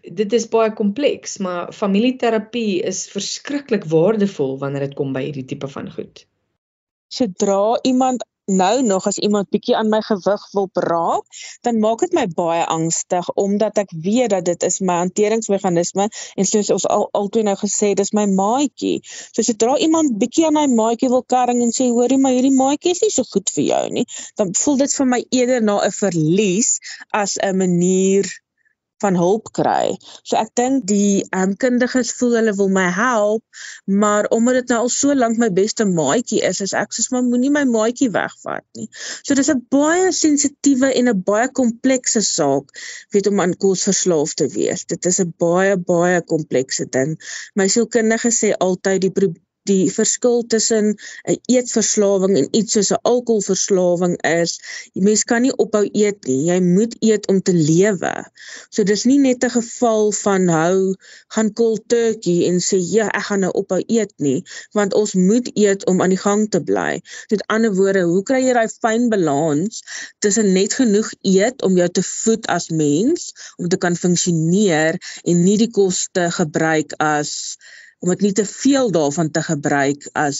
dit 0.01 0.33
is 0.33 0.49
baie 0.49 0.73
kompleks, 0.73 1.37
maar 1.37 1.71
familieterapie 1.73 2.81
is 2.81 3.07
verskriklik 3.09 3.85
waardevol 3.85 4.57
wanneer 4.57 4.87
dit 4.87 4.95
kom 4.97 5.13
by 5.13 5.23
hierdie 5.27 5.45
tipe 5.45 5.67
van 5.67 5.91
goed. 5.91 6.25
Sodra 7.07 7.79
iemand 7.81 8.25
nou 8.45 8.83
nog 8.83 9.07
as 9.07 9.17
iemand 9.17 9.49
bietjie 9.49 9.75
aan 9.75 9.89
my 9.89 10.01
gewig 10.01 10.41
wil 10.51 10.69
raak, 10.73 11.23
dan 11.61 11.79
maak 11.79 12.03
dit 12.03 12.13
my 12.13 12.25
baie 12.27 12.65
angstig 12.65 13.29
omdat 13.39 13.77
ek 13.77 13.91
weet 14.03 14.29
dat 14.35 14.45
dit 14.45 14.63
is 14.63 14.79
my 14.79 14.99
hanteringsmeganisme 15.03 16.09
en 16.35 16.45
soos 16.45 16.71
ons 16.75 16.87
al 16.87 17.07
altyd 17.11 17.47
nou 17.47 17.55
gesê, 17.61 17.93
dis 17.95 18.11
my 18.11 18.25
maatjie. 18.27 18.99
So 19.31 19.41
sodra 19.41 19.77
iemand 19.77 20.17
bietjie 20.19 20.47
aan 20.49 20.57
my 20.59 20.67
maatjie 20.67 21.11
wil 21.13 21.23
karring 21.23 21.63
en 21.63 21.71
sê 21.75 21.89
hoorie 21.89 22.19
maar 22.19 22.35
hierdie 22.35 22.55
maatjie 22.55 22.95
is 22.97 23.03
nie 23.05 23.13
so 23.15 23.23
goed 23.31 23.49
vir 23.55 23.67
jou 23.69 23.83
nie, 23.99 24.05
dan 24.39 24.53
voel 24.57 24.79
dit 24.83 24.97
vir 24.99 25.11
my 25.15 25.21
eerder 25.29 25.63
na 25.63 25.79
'n 25.79 25.97
verlies 25.99 26.79
as 27.11 27.37
'n 27.39 27.57
manier 27.57 28.27
van 29.03 29.17
hulp 29.19 29.51
kry. 29.59 29.93
So 30.23 30.37
ek 30.39 30.53
dink 30.59 30.85
die 30.89 31.23
um, 31.35 31.53
kundiges 31.59 32.13
voel 32.17 32.37
hulle 32.39 32.53
wil 32.59 32.71
my 32.73 32.87
help, 32.95 33.43
maar 34.03 34.29
omdat 34.35 34.61
dit 34.61 34.73
nou 34.73 34.79
al 34.85 34.91
so 34.93 35.15
lank 35.17 35.39
my 35.41 35.49
beste 35.53 35.85
maatjie 35.89 36.41
is, 36.49 36.61
is 36.65 36.75
ek 36.77 36.95
soos 36.95 37.11
maar 37.13 37.25
moenie 37.27 37.51
my 37.53 37.65
maatjie 37.69 38.09
wegvat 38.15 38.65
nie. 38.79 38.89
So 39.21 39.37
dis 39.39 39.51
'n 39.53 39.63
baie 39.77 40.11
sensitiewe 40.23 40.93
en 40.99 41.11
'n 41.13 41.23
baie 41.29 41.49
komplekse 41.61 42.23
saak, 42.29 42.73
weet 43.13 43.31
om 43.31 43.39
aan 43.43 43.57
kos 43.65 43.87
verslaaf 43.89 44.33
te 44.39 44.49
wees. 44.57 44.85
Dit 44.85 45.05
is 45.11 45.19
'n 45.19 45.33
baie 45.45 45.77
baie 45.77 46.21
komplekse 46.33 46.89
ding. 46.97 47.17
My 47.55 47.67
sielkundige 47.67 48.31
sê 48.31 48.53
altyd 48.67 49.01
die 49.07 49.15
die 49.69 49.91
verskil 49.91 50.43
tussen 50.53 50.95
'n 51.31 51.37
eetverslawing 51.55 52.35
en 52.39 52.47
iets 52.59 52.73
soos 52.75 52.91
'n 52.91 53.01
alkoholverslawing 53.11 54.15
is, 54.29 54.59
jy 54.93 55.01
mens 55.07 55.23
kan 55.23 55.41
nie 55.41 55.55
ophou 55.65 55.83
eet 55.91 56.27
nie. 56.27 56.39
Jy 56.51 56.59
moet 56.59 56.95
eet 56.99 57.27
om 57.31 57.41
te 57.41 57.53
lewe. 57.53 58.13
So 58.69 58.83
dis 58.83 59.05
nie 59.05 59.19
net 59.19 59.43
'n 59.43 59.55
geval 59.55 60.11
van 60.11 60.47
hou 60.47 60.95
gaan 61.35 61.53
cold 61.53 61.87
turkey 61.87 62.47
en 62.49 62.59
sê 62.59 62.79
ja, 62.79 63.07
ek 63.07 63.27
gaan 63.29 63.43
nou 63.45 63.51
ophou 63.61 63.81
eet 63.87 64.13
nie, 64.17 64.43
want 64.73 64.93
ons 64.93 65.13
moet 65.13 65.47
eet 65.53 65.85
om 65.85 66.01
aan 66.01 66.15
die 66.15 66.23
gang 66.25 66.49
te 66.49 66.61
bly. 66.61 67.01
Met 67.31 67.47
ander 67.47 67.73
woorde, 67.75 68.03
hoe 68.03 68.23
kry 68.23 68.41
jy 68.43 68.53
daai 68.53 68.69
fyn 68.81 69.09
balans 69.09 69.81
tussen 70.19 70.53
net 70.53 70.73
genoeg 70.73 71.13
eet 71.21 71.61
om 71.61 71.77
jou 71.77 71.89
te 71.89 72.03
voed 72.03 72.47
as 72.47 72.69
mens, 72.69 73.31
om 73.57 73.69
te 73.69 73.77
kan 73.77 73.95
funksioneer 73.95 74.99
en 75.23 75.43
nie 75.43 75.57
die 75.57 75.71
kos 75.71 76.07
te 76.11 76.27
gebruik 76.31 76.93
as 76.99 77.57
om 78.03 78.11
dit 78.11 78.25
nie 78.25 78.33
te 78.35 78.43
veel 78.45 78.91
daarvan 78.91 79.31
te 79.31 79.41
gebruik 79.45 80.09
as 80.19 80.39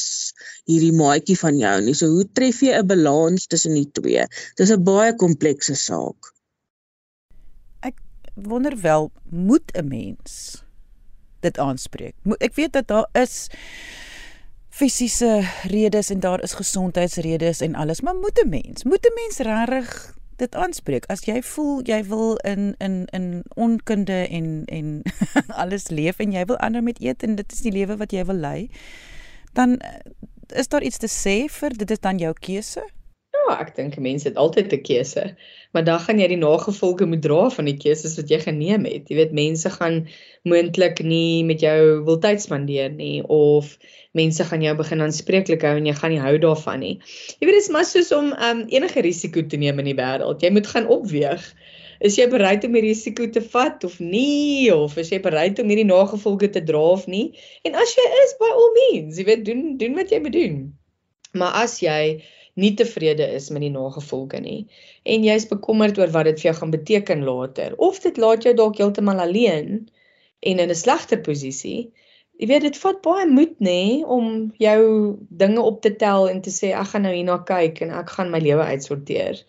hierdie 0.68 0.92
maatjie 0.96 1.38
van 1.40 1.58
jou 1.58 1.76
nie. 1.86 1.96
So 1.96 2.12
hoe 2.12 2.26
tref 2.36 2.60
jy 2.66 2.76
'n 2.76 2.88
balans 2.88 3.48
tussen 3.48 3.78
die 3.80 3.88
twee? 3.88 4.26
Dis 4.60 4.72
'n 4.72 4.84
baie 4.84 5.16
komplekse 5.16 5.76
saak. 5.76 6.34
Ek 7.82 7.96
wonder 8.36 8.76
wel, 8.82 9.12
moet 9.30 9.72
'n 9.76 9.88
mens 9.88 10.64
dit 11.40 11.58
aanspreek? 11.58 12.16
Ek 12.40 12.56
weet 12.56 12.74
dat 12.74 12.88
daar 12.88 13.08
is 13.14 13.48
fisiese 14.70 15.48
redes 15.64 16.10
en 16.10 16.20
daar 16.20 16.42
is 16.44 16.54
gesondheidsredes 16.54 17.62
en 17.62 17.76
alles, 17.76 18.02
maar 18.02 18.16
moet 18.16 18.44
'n 18.44 18.50
mens, 18.50 18.84
moet 18.84 19.06
'n 19.06 19.16
mens 19.16 19.38
regtig 19.38 20.16
dit 20.38 20.56
aanspreek. 20.56 21.06
As 21.12 21.26
jy 21.28 21.42
voel 21.42 21.82
jy 21.88 22.02
wil 22.10 22.36
in 22.48 22.74
in 22.78 23.06
in 23.12 23.44
onkunde 23.56 24.28
en 24.28 24.66
en 24.66 25.02
alles 25.64 25.90
leef 25.90 26.20
en 26.20 26.32
jy 26.32 26.46
wil 26.46 26.58
ander 26.58 26.84
met 26.84 27.02
eet 27.02 27.24
en 27.24 27.36
dit 27.36 27.52
is 27.52 27.62
die 27.62 27.72
lewe 27.72 27.98
wat 27.98 28.12
jy 28.12 28.26
wil 28.26 28.36
lei, 28.36 28.70
dan 29.54 29.78
eh, 29.78 30.00
is 30.48 30.68
daar 30.68 30.84
iets 30.84 30.98
te 30.98 31.10
sê 31.10 31.46
vir 31.50 31.78
dit 31.78 31.92
is 31.92 32.00
dan 32.00 32.18
jou 32.18 32.34
keuse? 32.40 32.84
Ja, 33.44 33.58
ek 33.60 33.74
dink 33.76 33.96
mense 34.00 34.30
het 34.30 34.38
altyd 34.40 34.72
'n 34.72 34.82
keuse, 34.88 35.24
maar 35.76 35.84
dan 35.84 36.00
gaan 36.00 36.20
jy 36.20 36.28
die 36.32 36.40
nagevolge 36.40 37.06
moet 37.06 37.22
dra 37.22 37.50
van 37.52 37.66
die 37.68 37.76
keuses 37.76 38.16
wat 38.16 38.30
jy 38.32 38.40
geneem 38.40 38.86
het. 38.88 39.10
Jy 39.12 39.16
weet 39.18 39.34
mense 39.36 39.70
gaan 39.70 40.08
moontlik 40.48 41.02
nie 41.04 41.44
met 41.44 41.60
jou 41.60 42.04
wil 42.08 42.20
tyd 42.24 42.40
spandeer 42.42 42.94
nie 42.96 43.24
of 43.28 43.78
mense 44.14 44.44
gaan 44.44 44.62
jou 44.64 44.76
begin 44.80 45.02
aanspreeklik 45.02 45.66
hou 45.68 45.76
en 45.76 45.90
jy 45.90 45.96
gaan 45.98 46.14
nie 46.16 46.22
hou 46.24 46.38
daarvan 46.38 46.80
nie. 46.80 46.96
Jy 47.40 47.48
weet 47.50 47.58
dit 47.60 47.64
is 47.64 47.72
maar 47.76 47.88
soos 47.90 48.12
om 48.16 48.32
um, 48.32 48.64
enige 48.70 49.02
risiko 49.02 49.44
te 49.44 49.58
neem 49.58 49.80
in 49.84 49.92
die 49.92 49.98
wêreld. 50.00 50.40
Jy 50.42 50.52
moet 50.56 50.68
gaan 50.68 50.88
opweeg. 50.88 51.44
Is 52.00 52.16
jy 52.20 52.30
bereid 52.32 52.64
om 52.68 52.78
die 52.78 52.84
risiko 52.86 53.28
te 53.28 53.42
vat 53.42 53.84
of 53.84 54.00
nie 54.00 54.72
of 54.72 54.96
is 54.98 55.12
jy 55.12 55.20
bereid 55.24 55.60
om 55.60 55.68
hierdie 55.68 55.88
nagevolge 55.88 56.50
te 56.56 56.64
dra 56.64 56.86
of 56.96 57.08
nie? 57.12 57.34
En 57.68 57.76
as 57.76 57.92
jy 57.98 58.08
is 58.24 58.38
by 58.40 58.52
all 58.56 58.72
means, 58.80 59.20
jy 59.20 59.28
weet 59.28 59.44
doen 59.48 59.76
doen 59.84 60.00
wat 60.00 60.16
jy 60.16 60.20
moet 60.24 60.36
doen. 60.36 60.64
Maar 61.34 61.64
as 61.64 61.80
jy 61.82 62.22
nie 62.60 62.74
tevrede 62.78 63.26
is 63.38 63.50
met 63.50 63.64
die 63.66 63.74
nagevolge 63.74 64.40
nie 64.44 64.60
en 65.10 65.26
jy's 65.26 65.48
bekommerd 65.50 65.98
oor 65.98 66.12
wat 66.14 66.30
dit 66.30 66.42
vir 66.42 66.52
jou 66.52 66.56
gaan 66.60 66.74
beteken 66.76 67.26
later 67.26 67.76
of 67.90 68.00
dit 68.04 68.18
laat 68.22 68.46
jou 68.46 68.54
dalk 68.58 68.78
heeltemal 68.82 69.22
alleen 69.26 69.84
en 70.44 70.60
in 70.60 70.70
'n 70.70 70.76
slegter 70.76 71.22
posisie. 71.26 71.92
Jy 72.40 72.48
weet 72.48 72.66
dit 72.68 72.78
vat 72.84 73.02
baie 73.06 73.26
moed 73.30 73.54
nê 73.68 74.04
om 74.16 74.54
jou 74.60 74.82
dinge 75.44 75.62
op 75.62 75.82
te 75.82 75.96
tel 75.96 76.30
en 76.30 76.42
te 76.42 76.50
sê 76.50 76.74
ek 76.74 76.90
gaan 76.92 77.06
nou 77.08 77.14
hierna 77.14 77.38
kyk 77.52 77.82
en 77.86 77.94
ek 78.02 78.10
gaan 78.16 78.32
my 78.34 78.42
lewe 78.44 78.66
uitsorteer. 78.74 79.40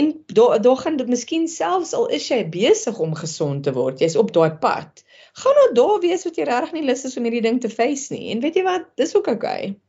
En 0.00 0.12
daar 0.26 0.62
daar 0.62 0.76
gaan 0.76 0.96
dit 0.96 1.08
miskien 1.08 1.48
selfs 1.48 1.92
al 1.92 2.06
is 2.18 2.28
jy 2.28 2.40
besig 2.48 2.98
om 2.98 3.14
gesond 3.14 3.64
te 3.64 3.72
word, 3.72 4.00
jy's 4.00 4.16
op 4.16 4.32
daai 4.32 4.56
pad. 4.64 5.04
Gaan 5.42 5.58
nou 5.60 5.68
daar 5.74 6.00
wees 6.00 6.24
wat 6.24 6.36
jy 6.36 6.48
regtig 6.48 6.72
nie 6.72 6.86
lus 6.88 7.04
is 7.04 7.16
om 7.16 7.28
hierdie 7.28 7.44
ding 7.48 7.60
te 7.60 7.70
face 7.70 8.14
nie. 8.14 8.30
En 8.32 8.40
weet 8.40 8.56
jy 8.56 8.64
wat, 8.68 8.88
dis 8.96 9.16
ook 9.16 9.28
oukei. 9.34 9.60
Okay. 9.72 9.81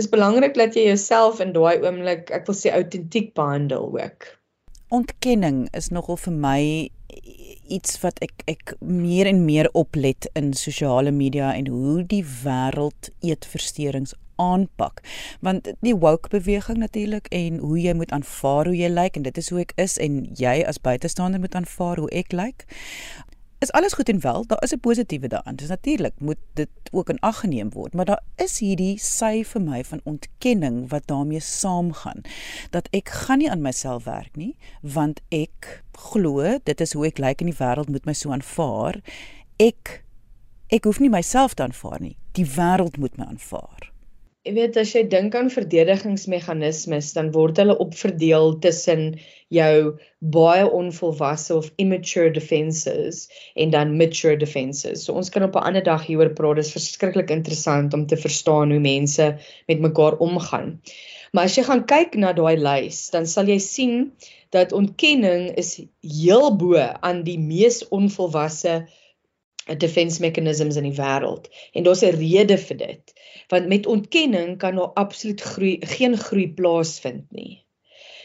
Dis 0.00 0.08
belangrik 0.08 0.54
dat 0.56 0.76
jy 0.76 0.86
jouself 0.88 1.40
in 1.44 1.52
daai 1.52 1.82
oomblik, 1.84 2.30
ek 2.32 2.46
wil 2.48 2.56
sê 2.56 2.72
autentiek 2.72 3.34
behandel 3.36 3.90
ook. 3.92 4.30
Ontkenning 4.92 5.66
is 5.76 5.90
nogal 5.92 6.16
vir 6.20 6.32
my 6.32 6.62
iets 7.72 7.98
wat 8.02 8.18
ek 8.24 8.44
ek 8.50 8.74
meer 8.80 9.28
en 9.28 9.44
meer 9.44 9.68
oplet 9.78 10.28
in 10.38 10.52
sosiale 10.56 11.12
media 11.14 11.52
en 11.54 11.68
hoe 11.72 12.02
die 12.08 12.24
wêreld 12.24 13.12
eetversteurings 13.20 14.14
aanpak 14.42 15.02
want 15.46 15.68
die 15.86 15.94
woke 16.04 16.32
beweging 16.32 16.80
natuurlik 16.82 17.28
en 17.30 17.60
hoe 17.62 17.78
jy 17.80 17.94
moet 17.96 18.12
aanvaar 18.16 18.70
hoe 18.70 18.76
jy 18.76 18.90
lyk 18.92 19.16
en 19.16 19.28
dit 19.28 19.38
is 19.38 19.50
hoe 19.52 19.62
ek 19.64 19.74
is 19.84 19.98
en 20.02 20.22
jy 20.38 20.56
as 20.68 20.80
buitestander 20.80 21.40
moet 21.40 21.56
aanvaar 21.58 22.02
hoe 22.02 22.10
ek 22.22 22.32
lyk 22.36 22.66
is 23.62 23.72
alles 23.72 23.92
goed 23.92 24.08
en 24.08 24.20
wel. 24.20 24.46
Daar 24.46 24.62
is 24.62 24.72
'n 24.74 24.80
positiewe 24.80 25.28
daaraan. 25.28 25.56
Dis 25.56 25.68
natuurlik 25.68 26.12
moet 26.18 26.42
dit 26.54 26.68
ook 26.90 27.08
in 27.08 27.20
ag 27.20 27.40
geneem 27.40 27.70
word, 27.70 27.94
maar 27.94 28.04
daar 28.04 28.22
is 28.36 28.58
hierdie 28.58 28.98
sy 28.98 29.44
vir 29.44 29.60
my 29.60 29.84
van 29.84 30.00
ontkenning 30.04 30.88
wat 30.88 31.06
daarmee 31.06 31.40
saamgaan. 31.40 32.20
Dat 32.70 32.88
ek 32.90 33.08
gaan 33.08 33.38
nie 33.38 33.50
aan 33.50 33.60
myself 33.60 34.04
werk 34.04 34.36
nie, 34.36 34.56
want 34.80 35.20
ek 35.28 35.82
glo 35.92 36.58
dit 36.62 36.80
is 36.80 36.92
hoe 36.92 37.06
ek 37.06 37.18
lyk 37.18 37.40
in 37.40 37.46
die 37.46 37.58
wêreld 37.58 37.88
moet 37.88 38.04
my 38.04 38.12
so 38.12 38.30
aanvaar. 38.30 39.00
Ek 39.56 40.04
ek 40.68 40.84
hoef 40.84 40.98
nie 40.98 41.10
myself 41.10 41.54
te 41.54 41.62
aanvaar 41.62 42.00
nie. 42.00 42.16
Die 42.32 42.46
wêreld 42.46 42.96
moet 42.98 43.16
my 43.16 43.24
aanvaar. 43.24 43.91
Jy 44.42 44.52
weet 44.56 44.76
as 44.80 44.90
jy 44.90 45.04
dink 45.06 45.36
aan 45.38 45.52
verdedigingsmeganismes, 45.54 47.12
dan 47.14 47.28
word 47.34 47.60
hulle 47.62 47.76
opverdeel 47.84 48.56
tussen 48.64 49.04
jou 49.54 49.92
baie 50.34 50.64
onvolwasse 50.78 51.54
of 51.54 51.68
immature 51.84 52.32
defenses 52.34 53.28
en 53.54 53.70
dan 53.70 53.92
mature 54.00 54.34
defenses. 54.40 55.04
So 55.06 55.14
ons 55.20 55.30
kan 55.30 55.46
op 55.46 55.54
'n 55.60 55.62
ander 55.70 55.84
dag 55.86 56.02
hieroor 56.08 56.32
praat. 56.34 56.58
Dit 56.58 56.66
is 56.66 56.74
verskriklik 56.74 57.30
interessant 57.30 57.94
om 57.94 58.06
te 58.06 58.18
verstaan 58.18 58.74
hoe 58.74 58.80
mense 58.82 59.28
met 59.68 59.80
mekaar 59.86 60.18
omgaan. 60.18 60.80
Maar 61.32 61.44
as 61.44 61.56
jy 61.56 61.62
gaan 61.68 61.86
kyk 61.86 62.18
na 62.18 62.32
daai 62.32 62.56
lys, 62.56 63.10
dan 63.14 63.26
sal 63.26 63.46
jy 63.46 63.60
sien 63.62 64.12
dat 64.50 64.72
ontkenning 64.72 65.54
is 65.54 65.78
heel 66.02 66.50
bo 66.56 66.74
aan 66.76 67.22
die 67.22 67.38
mees 67.38 67.78
onvolwasse 67.88 68.88
defense 69.76 70.20
mechanisms 70.20 70.76
in 70.76 70.88
die 70.90 70.96
wêreld. 70.96 71.48
En 71.72 71.82
daar's 71.82 72.02
'n 72.02 72.16
rede 72.18 72.58
vir 72.58 72.76
dit 72.76 73.12
want 73.52 73.68
met 73.68 73.86
ontkenning 73.86 74.58
kan 74.58 74.74
daar 74.74 74.94
absoluut 74.94 75.40
groei 75.40 75.76
geen 75.80 76.16
groei 76.16 76.48
plaasvind 76.52 77.24
nie. 77.30 77.60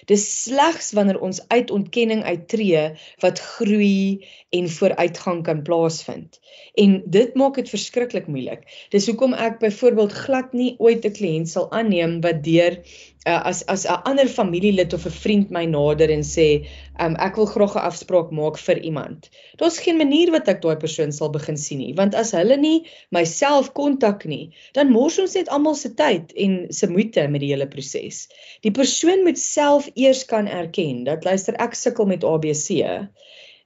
Dis 0.08 0.24
slegs 0.44 0.94
wanneer 0.96 1.18
ons 1.20 1.42
uit 1.52 1.72
ontkenning 1.72 2.22
uittreë 2.24 2.84
wat 3.24 3.42
groei 3.44 4.24
en 4.56 4.70
vooruitgang 4.72 5.42
kan 5.44 5.66
plaasvind. 5.68 6.40
En 6.80 7.02
dit 7.18 7.36
maak 7.36 7.60
dit 7.60 7.70
verskriklik 7.70 8.30
moeilik. 8.32 8.64
Dis 8.96 9.10
hoekom 9.12 9.36
ek 9.36 9.60
byvoorbeeld 9.60 10.16
glad 10.16 10.56
nie 10.56 10.76
ooit 10.80 11.04
'n 11.04 11.18
kliënt 11.20 11.52
sal 11.52 11.68
aanneem 11.72 12.22
wat 12.24 12.40
deur 12.48 12.80
uh, 13.26 13.42
as 13.50 13.64
as 13.68 13.86
'n 13.86 14.02
ander 14.10 14.28
familielid 14.28 14.94
of 14.94 15.06
'n 15.06 15.16
vriend 15.24 15.50
my 15.50 15.66
nader 15.66 16.10
en 16.12 16.24
sê, 16.24 16.68
um, 17.00 17.16
ek 17.28 17.36
wil 17.40 17.50
graag 17.54 17.76
'n 17.76 17.88
afspraak 17.90 18.32
maak 18.32 18.58
vir 18.58 18.80
iemand. 18.90 19.30
Daar's 19.58 19.80
geen 19.80 19.98
manier 19.98 20.32
wat 20.32 20.48
ek 20.48 20.62
daai 20.62 20.76
persoon 20.76 21.12
sal 21.12 21.30
begin 21.30 21.58
sien 21.58 21.80
nie, 21.80 21.94
want 21.94 22.16
as 22.16 22.32
hulle 22.32 22.58
nie 22.58 22.86
myself 23.12 23.74
kontak 23.74 24.26
nie, 24.26 24.54
dan 24.74 24.92
mors 24.92 25.20
ons 25.20 25.36
net 25.36 25.50
almal 25.50 25.76
se 25.76 25.94
tyd 25.96 26.32
en 26.36 26.68
se 26.70 26.88
moeite 26.88 27.28
met 27.28 27.42
die 27.42 27.52
hele 27.54 27.68
proses. 27.68 28.28
Die 28.62 28.72
persoon 28.72 29.24
moet 29.24 29.40
self 29.40 29.90
eers 29.96 30.24
kan 30.26 30.48
erken 30.48 31.04
dat 31.04 31.26
luister 31.26 31.56
ek 31.60 31.76
sukkel 31.76 32.06
met 32.06 32.24
ABC 32.24 32.84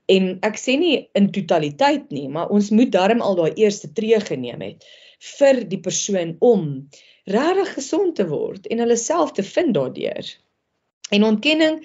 en 0.09 0.39
ek 0.43 0.57
sê 0.57 0.77
nie 0.79 1.07
in 1.15 1.31
totaliteit 1.31 2.11
nie, 2.11 2.27
maar 2.27 2.49
ons 2.49 2.71
moet 2.71 2.91
darm 2.91 3.21
al 3.21 3.35
daai 3.35 3.53
eerste 3.55 3.93
tree 3.93 4.19
geneem 4.19 4.61
het 4.61 4.85
vir 5.37 5.63
die 5.69 5.79
persoon 5.79 6.35
om 6.41 6.89
regtig 7.25 7.73
gesond 7.73 8.15
te 8.15 8.27
word 8.27 8.67
en 8.67 8.79
hulle 8.83 8.97
self 8.97 9.31
te 9.37 9.43
vind 9.43 9.73
daardeur. 9.73 10.31
En 11.11 11.23
ontkenning, 11.27 11.81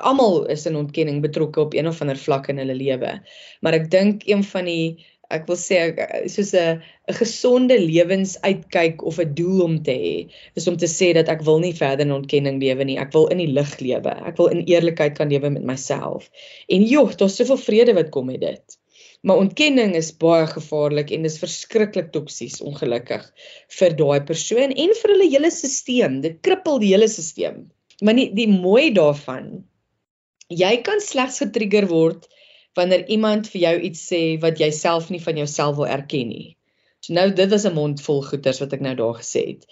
almal 0.00 0.46
is 0.48 0.66
in 0.66 0.76
ontkenning 0.76 1.20
betrokke 1.20 1.60
op 1.60 1.74
een 1.76 1.88
of 1.88 2.00
ander 2.00 2.16
vlak 2.16 2.48
in 2.48 2.58
hulle 2.62 2.74
lewe. 2.74 3.12
Maar 3.60 3.76
ek 3.82 3.90
dink 3.92 4.24
een 4.28 4.44
van 4.44 4.64
die 4.64 5.06
ek 5.30 5.46
wil 5.46 5.58
sê 5.60 5.78
soos 6.32 6.50
'n 6.58 6.80
'n 7.10 7.18
gesonde 7.18 7.76
lewensuitkyk 7.78 9.04
of 9.10 9.20
'n 9.20 9.34
doel 9.40 9.62
om 9.68 9.76
te 9.82 9.94
hê 10.04 10.16
is 10.58 10.66
om 10.66 10.76
te 10.76 10.90
sê 10.90 11.12
dat 11.14 11.28
ek 11.28 11.44
wil 11.48 11.60
nie 11.62 11.76
verder 11.82 12.06
in 12.06 12.18
ontkenning 12.18 12.58
lewe 12.62 12.84
nie. 12.84 12.98
Ek 12.98 13.12
wil 13.12 13.28
in 13.28 13.38
die 13.44 13.52
lig 13.58 13.78
lewe. 13.78 14.14
Ek 14.26 14.36
wil 14.36 14.48
in 14.56 14.64
eerlikheid 14.66 15.14
kan 15.18 15.30
lewe 15.30 15.50
met 15.50 15.62
myself. 15.74 16.30
En 16.68 16.82
joh, 16.82 17.10
daar's 17.14 17.36
soveel 17.36 17.62
vrede 17.68 17.94
wat 17.94 18.10
kom 18.10 18.26
met 18.26 18.40
dit. 18.40 18.79
Maar 19.22 19.42
ontkenning 19.44 19.94
is 19.94 20.12
baie 20.16 20.46
gevaarlik 20.48 21.10
en 21.12 21.26
dis 21.28 21.38
verskriklik 21.38 22.12
toksies 22.12 22.60
ongelukkig 22.64 23.26
vir 23.78 23.96
daai 23.98 24.20
persoon 24.24 24.72
en 24.72 24.94
vir 25.02 25.14
hulle 25.14 25.28
hele 25.28 25.50
stelsel. 25.50 26.20
Dit 26.24 26.40
krippel 26.46 26.80
die 26.80 26.94
hele 26.94 27.08
stelsel. 27.08 27.66
Maar 28.00 28.16
nie 28.16 28.30
die 28.32 28.48
mooi 28.48 28.92
daarvan 28.96 29.60
jy 30.50 30.70
kan 30.86 31.00
slegs 31.00 31.38
getrigger 31.44 31.86
word 31.90 32.26
wanneer 32.78 33.06
iemand 33.14 33.48
vir 33.52 33.60
jou 33.64 33.74
iets 33.88 34.02
sê 34.10 34.20
wat 34.42 34.58
jy 34.62 34.70
self 34.74 35.10
nie 35.10 35.22
van 35.22 35.38
jouself 35.38 35.76
wil 35.78 35.86
erken 35.90 36.30
nie. 36.30 36.56
So 37.00 37.14
nou 37.14 37.30
dit 37.30 37.50
was 37.50 37.66
'n 37.66 37.74
mond 37.74 38.02
vol 38.02 38.22
goeters 38.22 38.60
wat 38.60 38.72
ek 38.72 38.80
nou 38.80 38.94
daar 38.94 39.14
gesê 39.22 39.46
het. 39.46 39.66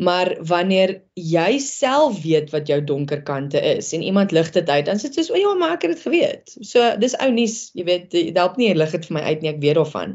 Maar 0.00 0.30
wanneer 0.48 0.94
jy 1.20 1.58
self 1.60 2.22
weet 2.24 2.52
wat 2.54 2.70
jou 2.70 2.78
donker 2.88 3.20
kante 3.26 3.60
is 3.74 3.90
en 3.92 4.04
iemand 4.06 4.30
lig 4.32 4.46
dit 4.54 4.68
uit, 4.68 4.84
dan 4.86 5.00
sê 5.00 5.10
jy 5.12 5.24
so, 5.26 5.34
"O 5.36 5.40
ja, 5.40 5.54
maar 5.54 5.74
ek 5.74 5.82
het 5.82 5.90
dit 5.92 6.04
geweet." 6.06 6.52
So 6.64 6.96
dis 6.96 7.16
ou 7.20 7.30
nuus, 7.30 7.70
jy 7.74 7.84
weet, 7.84 8.10
dit 8.10 8.36
help 8.36 8.56
nie 8.56 8.72
lig 8.74 8.92
dit 8.96 9.04
vir 9.06 9.14
my 9.14 9.20
uit 9.20 9.42
nie, 9.42 9.50
ek 9.50 9.60
weet 9.60 9.76
daarvan. 9.76 10.14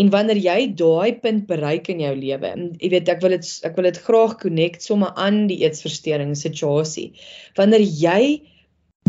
En 0.00 0.10
wanneer 0.10 0.38
jy 0.40 0.72
daai 0.80 1.20
punt 1.20 1.46
bereik 1.46 1.90
in 1.92 2.00
jou 2.00 2.14
lewe, 2.16 2.52
jy 2.80 2.88
weet 2.88 3.08
ek 3.08 3.20
wil 3.20 3.30
dit 3.36 3.50
ek 3.64 3.76
wil 3.76 3.84
dit 3.84 3.98
graag 4.06 4.38
connect 4.40 4.82
sommer 4.82 5.12
aan 5.16 5.46
die 5.46 5.60
eetsversteuring 5.60 6.32
situasie. 6.34 7.12
Wanneer 7.56 7.84
jy 7.84 8.40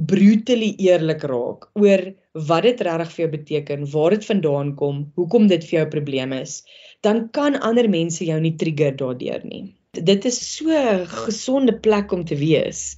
brutally 0.04 0.76
eerlik 0.80 1.24
raak 1.24 1.70
oor 1.80 2.04
wat 2.34 2.64
dit 2.64 2.82
regtig 2.82 3.12
vir 3.12 3.24
jou 3.24 3.32
beteken, 3.38 3.88
waar 3.94 4.10
dit 4.10 4.26
vandaan 4.26 4.76
kom, 4.76 5.14
hoekom 5.16 5.48
dit 5.48 5.64
vir 5.64 5.80
jou 5.80 5.86
'n 5.86 5.96
probleem 5.96 6.34
is, 6.34 6.64
dan 7.02 7.30
kan 7.30 7.56
ander 7.56 7.88
mense 7.88 8.26
jou 8.26 8.40
nie 8.40 8.58
trigger 8.58 8.92
daardeur 8.92 9.40
nie 9.46 9.74
dit 9.94 10.26
is 10.26 10.56
so 10.56 10.70
'n 10.70 11.06
gesonde 11.08 11.80
plek 11.80 12.12
om 12.12 12.26
te 12.26 12.36
wees. 12.36 12.96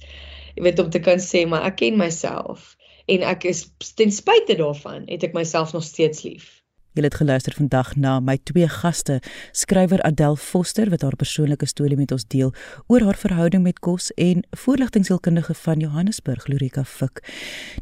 Jy 0.54 0.62
weet 0.62 0.78
om 0.78 0.90
te 0.90 1.00
kan 1.00 1.18
sê 1.18 1.46
maar 1.48 1.64
ek 1.68 1.76
ken 1.76 1.96
myself 1.96 2.76
en 3.06 3.22
ek 3.22 3.44
is 3.44 3.68
ten 3.94 4.10
spyte 4.10 4.56
daarvan 4.56 5.04
het 5.06 5.22
ek 5.22 5.32
myself 5.32 5.72
nog 5.72 5.84
steeds 5.84 6.22
lief. 6.22 6.55
Jy 6.96 7.02
het 7.04 7.18
geluister 7.20 7.52
vandag 7.52 7.90
na 8.00 8.14
my 8.24 8.38
twee 8.48 8.64
gaste, 8.72 9.18
skrywer 9.52 10.00
Adèle 10.08 10.40
Foster 10.40 10.88
wat 10.88 11.02
haar 11.04 11.12
persoonlike 11.20 11.68
storie 11.68 11.98
met 11.98 12.08
ons 12.14 12.22
deel 12.32 12.54
oor 12.88 13.02
haar 13.04 13.18
verhouding 13.20 13.60
met 13.66 13.82
kos 13.84 14.06
en 14.16 14.40
voorligtingsielkundige 14.56 15.52
van 15.60 15.84
Johannesburg, 15.84 16.46
Lorika 16.48 16.86
Fik. 16.88 17.20